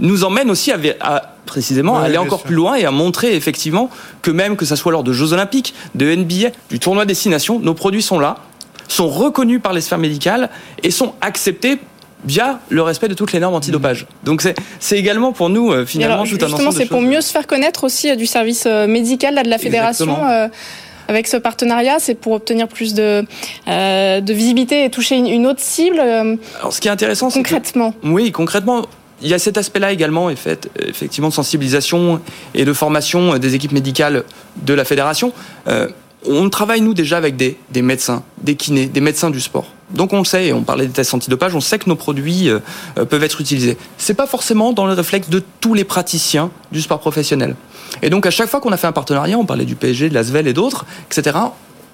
nous 0.00 0.24
emmène 0.24 0.50
aussi 0.50 0.72
à, 0.72 0.78
à- 1.00 1.22
précisément 1.46 1.98
Ouais, 1.98 2.06
aller 2.06 2.18
encore 2.18 2.40
sûr. 2.40 2.46
plus 2.46 2.56
loin 2.56 2.74
et 2.74 2.84
à 2.84 2.90
montrer 2.90 3.36
effectivement 3.36 3.90
que 4.22 4.30
même 4.32 4.56
que 4.56 4.64
ça 4.64 4.74
soit 4.76 4.90
lors 4.90 5.04
de 5.04 5.12
Jeux 5.12 5.32
Olympiques, 5.32 5.74
de 5.94 6.12
NBA, 6.14 6.48
du 6.70 6.80
tournoi 6.80 7.04
Destination, 7.04 7.60
nos 7.60 7.74
produits 7.74 8.02
sont 8.02 8.18
là, 8.18 8.38
sont 8.88 9.08
reconnus 9.08 9.60
par 9.62 9.72
les 9.72 9.80
sphères 9.80 9.98
médicales 9.98 10.50
et 10.82 10.90
sont 10.90 11.14
acceptés 11.20 11.78
via 12.26 12.58
le 12.70 12.80
respect 12.82 13.08
de 13.08 13.14
toutes 13.14 13.32
les 13.32 13.38
normes 13.40 13.54
antidopage. 13.54 14.06
Donc 14.24 14.42
c'est 14.80 14.98
également 14.98 15.32
pour 15.32 15.50
nous 15.50 15.70
euh, 15.70 15.84
finalement 15.84 16.14
alors, 16.14 16.26
tout 16.26 16.36
un 16.42 16.48
justement, 16.48 16.70
c'est 16.72 16.86
pour 16.86 17.02
mieux 17.02 17.20
se 17.20 17.30
faire 17.30 17.46
connaître 17.46 17.84
aussi 17.84 18.10
euh, 18.10 18.16
du 18.16 18.24
service 18.26 18.64
euh, 18.66 18.86
médical 18.86 19.34
là, 19.34 19.42
de 19.42 19.50
la 19.50 19.58
fédération. 19.58 20.18
Avec 21.08 21.26
ce 21.28 21.36
partenariat, 21.36 21.96
c'est 21.98 22.14
pour 22.14 22.32
obtenir 22.32 22.68
plus 22.68 22.94
de, 22.94 23.24
euh, 23.68 24.20
de 24.20 24.32
visibilité 24.32 24.84
et 24.84 24.90
toucher 24.90 25.16
une, 25.16 25.26
une 25.26 25.46
autre 25.46 25.60
cible. 25.60 25.98
euh, 26.00 26.36
Alors, 26.60 26.72
ce 26.72 26.80
qui 26.80 26.88
est 26.88 26.90
intéressant, 26.90 27.30
c'est 27.30 27.42
que- 27.42 27.48
concrètement. 27.48 27.94
Oui, 28.02 28.32
concrètement, 28.32 28.86
il 29.22 29.28
y 29.28 29.34
a 29.34 29.38
cet 29.38 29.56
aspect-là 29.58 29.92
également, 29.92 30.30
et 30.30 30.36
fait, 30.36 30.68
effectivement, 30.86 31.28
de 31.28 31.34
sensibilisation 31.34 32.20
et 32.54 32.64
de 32.64 32.72
formation 32.72 33.38
des 33.38 33.54
équipes 33.54 33.72
médicales 33.72 34.24
de 34.62 34.74
la 34.74 34.84
fédération. 34.84 35.32
Euh, 35.68 35.88
on 36.26 36.48
travaille, 36.48 36.80
nous, 36.80 36.94
déjà 36.94 37.18
avec 37.18 37.36
des, 37.36 37.56
des 37.70 37.82
médecins, 37.82 38.22
des 38.42 38.54
kinés, 38.56 38.86
des 38.86 39.00
médecins 39.00 39.30
du 39.30 39.40
sport. 39.40 39.66
Donc 39.90 40.12
on 40.12 40.18
le 40.18 40.24
sait, 40.24 40.52
on 40.52 40.62
parlait 40.62 40.86
des 40.86 40.92
tests 40.92 41.14
antidopage, 41.14 41.54
on 41.54 41.60
sait 41.60 41.78
que 41.78 41.88
nos 41.88 41.96
produits 41.96 42.48
euh, 42.48 42.60
euh, 42.98 43.04
peuvent 43.04 43.22
être 43.22 43.40
utilisés. 43.40 43.76
C'est 43.98 44.14
pas 44.14 44.26
forcément 44.26 44.72
dans 44.72 44.86
le 44.86 44.92
réflexe 44.92 45.28
de 45.28 45.42
tous 45.60 45.74
les 45.74 45.84
praticiens 45.84 46.50
du 46.72 46.80
sport 46.80 47.00
professionnel. 47.00 47.54
Et 48.02 48.10
donc 48.10 48.26
à 48.26 48.30
chaque 48.30 48.48
fois 48.48 48.60
qu'on 48.60 48.72
a 48.72 48.76
fait 48.76 48.86
un 48.86 48.92
partenariat, 48.92 49.38
on 49.38 49.44
parlait 49.44 49.66
du 49.66 49.76
PSG, 49.76 50.08
de 50.08 50.14
l'Asvel 50.14 50.48
et 50.48 50.52
d'autres, 50.52 50.86
etc., 51.10 51.36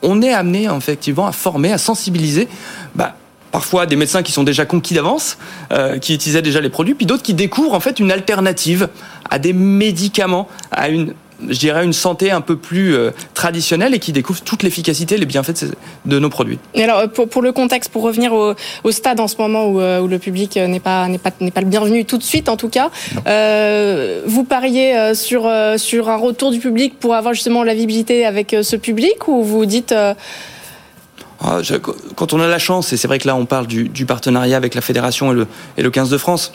on 0.03 0.23
est 0.23 0.33
amené 0.33 0.67
effectivement 0.75 1.27
à 1.27 1.33
former, 1.33 1.73
à 1.73 1.79
sensibiliser 1.79 2.49
bah, 2.95 3.17
parfois 3.51 3.87
des 3.87 3.97
médecins 3.97 4.23
qui 4.23 4.33
sont 4.33 4.45
déjà 4.45 4.65
conquis 4.65 4.95
d'avance, 4.95 5.37
euh, 5.73 5.99
qui 5.99 6.15
utilisaient 6.15 6.43
déjà 6.43 6.61
les 6.61 6.71
produits, 6.71 6.95
puis 6.95 7.07
d'autres 7.07 7.23
qui 7.23 7.35
découvrent 7.35 7.75
en 7.75 7.81
fait 7.81 7.99
une 8.01 8.13
alternative 8.13 8.89
à 9.29 9.39
des 9.39 9.53
médicaments, 9.53 10.49
à 10.71 10.89
une 10.89 11.15
je 11.49 11.59
dirais, 11.59 11.85
une 11.85 11.93
santé 11.93 12.31
un 12.31 12.41
peu 12.41 12.57
plus 12.57 12.95
euh, 12.95 13.11
traditionnelle 13.35 13.95
et 13.95 13.99
qui 13.99 14.13
découvre 14.13 14.41
toute 14.43 14.63
l'efficacité, 14.63 15.17
les 15.17 15.27
bienfaits 15.27 15.65
de, 16.05 16.19
nos 16.19 16.31
produits. 16.31 16.59
Et 16.75 16.83
alors, 16.85 17.09
pour, 17.09 17.29
pour 17.29 17.43
le 17.43 17.53
contexte, 17.53 17.91
pour 17.91 18.03
revenir 18.03 18.33
au, 18.33 18.55
au 18.85 18.91
stade 18.91 19.21
en 19.21 19.29
ce 19.29 19.37
moment 19.39 19.67
où, 19.67 19.81
euh, 19.81 20.01
où 20.01 20.09
le 20.09 20.19
public 20.19 20.57
euh, 20.57 20.67
n'est 20.67 20.81
pas, 20.81 21.09
n'est 21.09 21.19
pas, 21.19 21.31
n'est 21.41 21.51
pas 21.51 21.61
le 21.61 21.67
bienvenu 21.67 22.05
tout 22.05 22.19
de 22.19 22.23
suite, 22.23 22.49
en 22.49 22.57
tout 22.57 22.69
cas, 22.69 22.91
euh, 23.27 24.23
vous 24.27 24.45
pariez 24.45 24.97
euh, 24.97 25.15
sur, 25.15 25.47
euh, 25.47 25.79
sur 25.79 26.09
un 26.09 26.17
retour 26.17 26.51
du 26.51 26.59
public 26.59 26.99
pour 26.99 27.15
avoir 27.15 27.35
justement 27.35 27.63
la 27.65 27.75
visibilité 27.75 28.27
avec 28.27 28.55
euh, 28.55 28.63
ce 28.63 28.77
public 28.77 29.29
ou 29.29 29.43
vous 29.43 29.67
dites 29.67 29.93
euh, 29.93 30.15
Ah, 31.41 31.61
quand 32.17 32.33
on 32.33 32.41
a 32.41 32.47
la 32.47 32.59
chance, 32.59 32.93
et 32.93 32.97
c'est 32.97 33.09
vrai 33.09 33.19
que 33.19 33.27
là 33.27 33.37
on 33.37 33.47
parle 33.47 33.67
du, 33.67 33.89
du 33.89 34.07
partenariat 34.07 34.57
avec 34.57 34.75
la 34.75 34.81
fédération 34.81 35.33
et 35.33 35.35
le, 35.35 35.47
et 35.77 35.83
le 35.83 35.91
15 35.91 36.11
de 36.11 36.19
France, 36.19 36.53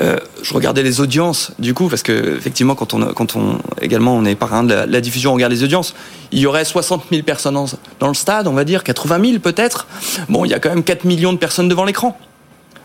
euh, 0.00 0.18
je 0.42 0.52
regardais 0.54 0.82
les 0.82 1.00
audiences 1.00 1.52
du 1.60 1.72
coup 1.72 1.88
parce 1.88 2.02
que 2.02 2.36
effectivement 2.36 2.74
quand 2.74 2.94
on 2.94 3.12
quand 3.12 3.36
on 3.36 3.58
également 3.80 4.16
on 4.16 4.24
est 4.24 4.34
parrain 4.34 4.64
de 4.64 4.74
la, 4.74 4.86
la 4.86 5.00
diffusion 5.00 5.30
on 5.30 5.34
regarde 5.34 5.52
les 5.52 5.62
audiences 5.62 5.94
il 6.32 6.40
y 6.40 6.46
aurait 6.46 6.64
60 6.64 7.04
000 7.10 7.22
personnes 7.22 7.54
dans, 7.54 7.66
dans 8.00 8.08
le 8.08 8.14
stade 8.14 8.48
on 8.48 8.54
va 8.54 8.64
dire 8.64 8.82
80 8.82 9.24
000 9.24 9.38
peut-être 9.38 9.86
bon 10.28 10.44
il 10.44 10.50
y 10.50 10.54
a 10.54 10.58
quand 10.58 10.70
même 10.70 10.82
4 10.82 11.04
millions 11.04 11.32
de 11.32 11.38
personnes 11.38 11.68
devant 11.68 11.84
l'écran 11.84 12.18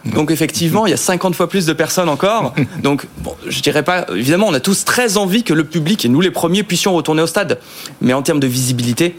donc 0.06 0.32
effectivement, 0.32 0.86
il 0.86 0.92
y 0.92 0.94
a 0.94 0.98
50 0.98 1.36
fois 1.36 1.50
plus 1.50 1.66
de 1.66 1.74
personnes 1.74 2.10
encore. 2.10 2.54
Donc 2.84 3.06
bon, 3.18 3.36
je 3.48 3.62
dirais 3.62 3.84
pas. 3.84 4.06
Évidemment, 4.16 4.48
on 4.48 4.54
a 4.54 4.60
tous 4.60 4.86
très 4.86 5.18
envie 5.18 5.44
que 5.44 5.54
le 5.54 5.66
public 5.66 6.06
et 6.06 6.08
nous 6.08 6.22
les 6.22 6.32
premiers 6.32 6.64
puissions 6.64 6.94
retourner 6.94 7.22
au 7.22 7.28
stade. 7.28 7.60
Mais 8.02 8.14
en 8.14 8.22
termes 8.22 8.40
de 8.40 8.48
visibilité, 8.48 9.18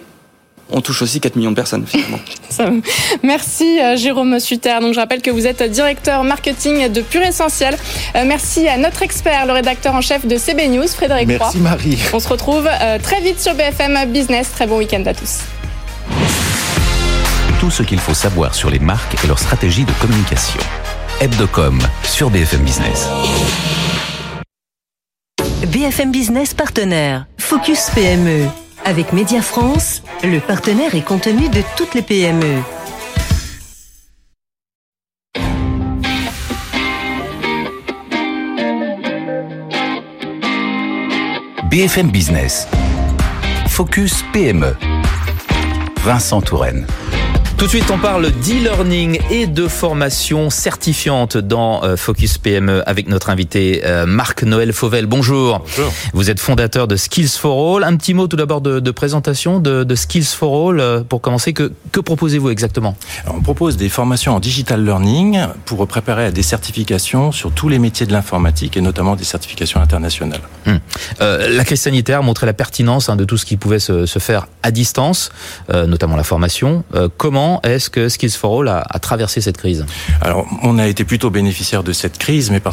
on 0.72 0.80
touche 0.80 1.02
aussi 1.02 1.20
4 1.20 1.37
millions 1.37 1.50
de 1.50 1.56
personnes 1.56 1.85
finalement. 1.87 2.18
Merci 3.22 3.80
euh, 3.80 3.96
Jérôme 3.96 4.38
Suter. 4.40 4.78
Donc 4.80 4.94
je 4.94 5.00
rappelle 5.00 5.22
que 5.22 5.30
vous 5.30 5.46
êtes 5.46 5.62
directeur 5.62 6.24
marketing 6.24 6.88
de 6.88 7.00
Pure 7.00 7.22
Essentiel. 7.22 7.76
Euh, 8.16 8.24
Merci 8.26 8.68
à 8.68 8.76
notre 8.76 9.02
expert, 9.02 9.46
le 9.46 9.52
rédacteur 9.52 9.94
en 9.94 10.00
chef 10.00 10.26
de 10.26 10.37
CB 10.37 10.68
News, 10.68 10.88
Frédéric 10.88 11.28
Merci. 11.28 11.59
Marie. 11.59 11.98
On 12.12 12.20
se 12.20 12.28
retrouve 12.28 12.68
euh, 12.68 12.98
très 12.98 13.20
vite 13.20 13.40
sur 13.40 13.54
BFM 13.54 14.11
Business. 14.11 14.50
Très 14.52 14.66
bon 14.66 14.78
week-end 14.78 15.02
à 15.06 15.14
tous. 15.14 15.40
Tout 17.59 17.70
ce 17.70 17.83
qu'il 17.83 17.98
faut 17.98 18.14
savoir 18.14 18.54
sur 18.54 18.70
les 18.70 18.78
marques 18.78 19.22
et 19.22 19.26
leur 19.26 19.38
stratégie 19.38 19.85
de 19.85 19.92
communication. 20.00 20.61
Hebdocom 21.20 21.78
sur 22.04 22.30
BFM 22.30 22.62
Business. 22.62 23.06
BFM 25.66 26.11
Business 26.11 26.54
partenaire, 26.54 27.26
Focus 27.38 27.90
PME. 27.94 28.46
Avec 28.84 29.12
Média 29.12 29.42
France, 29.42 30.02
le 30.24 30.40
partenaire 30.40 30.94
et 30.94 31.02
contenu 31.02 31.48
de 31.48 31.62
toutes 31.76 31.94
les 31.94 32.02
PME. 32.02 32.62
BFM 41.70 42.10
Business. 42.10 42.66
Focus 43.68 44.24
PME. 44.32 44.76
Vincent 46.02 46.40
Touraine. 46.40 46.86
Tout 47.61 47.66
de 47.66 47.70
suite, 47.73 47.90
on 47.90 47.99
parle 47.99 48.31
d'e-learning 48.31 49.20
et 49.31 49.46
de 49.46 49.68
formation 49.68 50.49
certifiante 50.49 51.37
dans 51.37 51.85
euh, 51.85 51.94
Focus 51.94 52.38
PME 52.38 52.83
avec 52.88 53.07
notre 53.07 53.29
invité 53.29 53.83
euh, 53.85 54.07
Marc-Noël 54.07 54.73
Fauvel. 54.73 55.05
Bonjour. 55.05 55.59
Bonjour. 55.59 55.92
Vous 56.14 56.31
êtes 56.31 56.40
fondateur 56.40 56.88
de 56.88 56.96
Skills 56.96 57.29
for 57.29 57.77
All. 57.77 57.85
Un 57.85 57.96
petit 57.96 58.14
mot 58.14 58.29
tout 58.29 58.37
d'abord 58.37 58.62
de, 58.62 58.81
de 58.81 58.90
présentation 58.90 59.59
de, 59.59 59.85
de 59.85 59.94
Skills 59.94 60.25
for 60.25 60.70
All. 60.70 60.81
euh, 60.81 61.01
Pour 61.03 61.20
commencer, 61.20 61.53
que, 61.53 61.70
que 61.92 62.01
proposez-vous 62.01 62.49
exactement? 62.49 62.96
Alors, 63.25 63.37
on 63.37 63.42
propose 63.42 63.77
des 63.77 63.90
formations 63.90 64.35
en 64.35 64.40
digital 64.40 64.83
learning 64.83 65.40
pour 65.66 65.87
préparer 65.87 66.25
à 66.25 66.31
des 66.31 66.42
certifications 66.42 67.31
sur 67.31 67.53
tous 67.53 67.68
les 67.68 67.79
métiers 67.79 68.07
de 68.07 68.12
l'informatique 68.12 68.79
et 68.79 68.81
notamment 68.81 69.16
des 69.16 69.25
certifications 69.25 69.83
internationales. 69.83 70.40
Hum. 70.66 70.81
Euh, 71.20 71.55
la 71.55 71.64
crise 71.66 71.83
sanitaire 71.83 72.23
montrait 72.23 72.46
la 72.46 72.55
pertinence 72.55 73.11
hein, 73.11 73.16
de 73.16 73.25
tout 73.27 73.37
ce 73.37 73.44
qui 73.44 73.59
pouvait 73.59 73.81
se, 73.81 74.07
se 74.07 74.18
faire 74.18 74.46
à 74.62 74.70
distance, 74.70 75.31
euh, 75.75 75.87
notamment 75.87 76.16
la 76.16 76.25
formation. 76.25 76.85
Euh, 76.94 77.11
est-ce 77.64 77.90
que 77.90 78.08
Skills 78.08 78.30
for 78.30 78.60
All 78.60 78.68
a, 78.68 78.84
a 78.88 78.98
traversé 79.00 79.40
cette 79.40 79.56
crise? 79.56 79.84
Alors, 80.20 80.46
on 80.62 80.78
a 80.78 80.86
été 80.86 81.04
plutôt 81.04 81.30
bénéficiaire 81.30 81.82
de 81.82 81.92
cette 81.92 82.18
crise, 82.18 82.50
mais 82.50 82.60
parce 82.60 82.68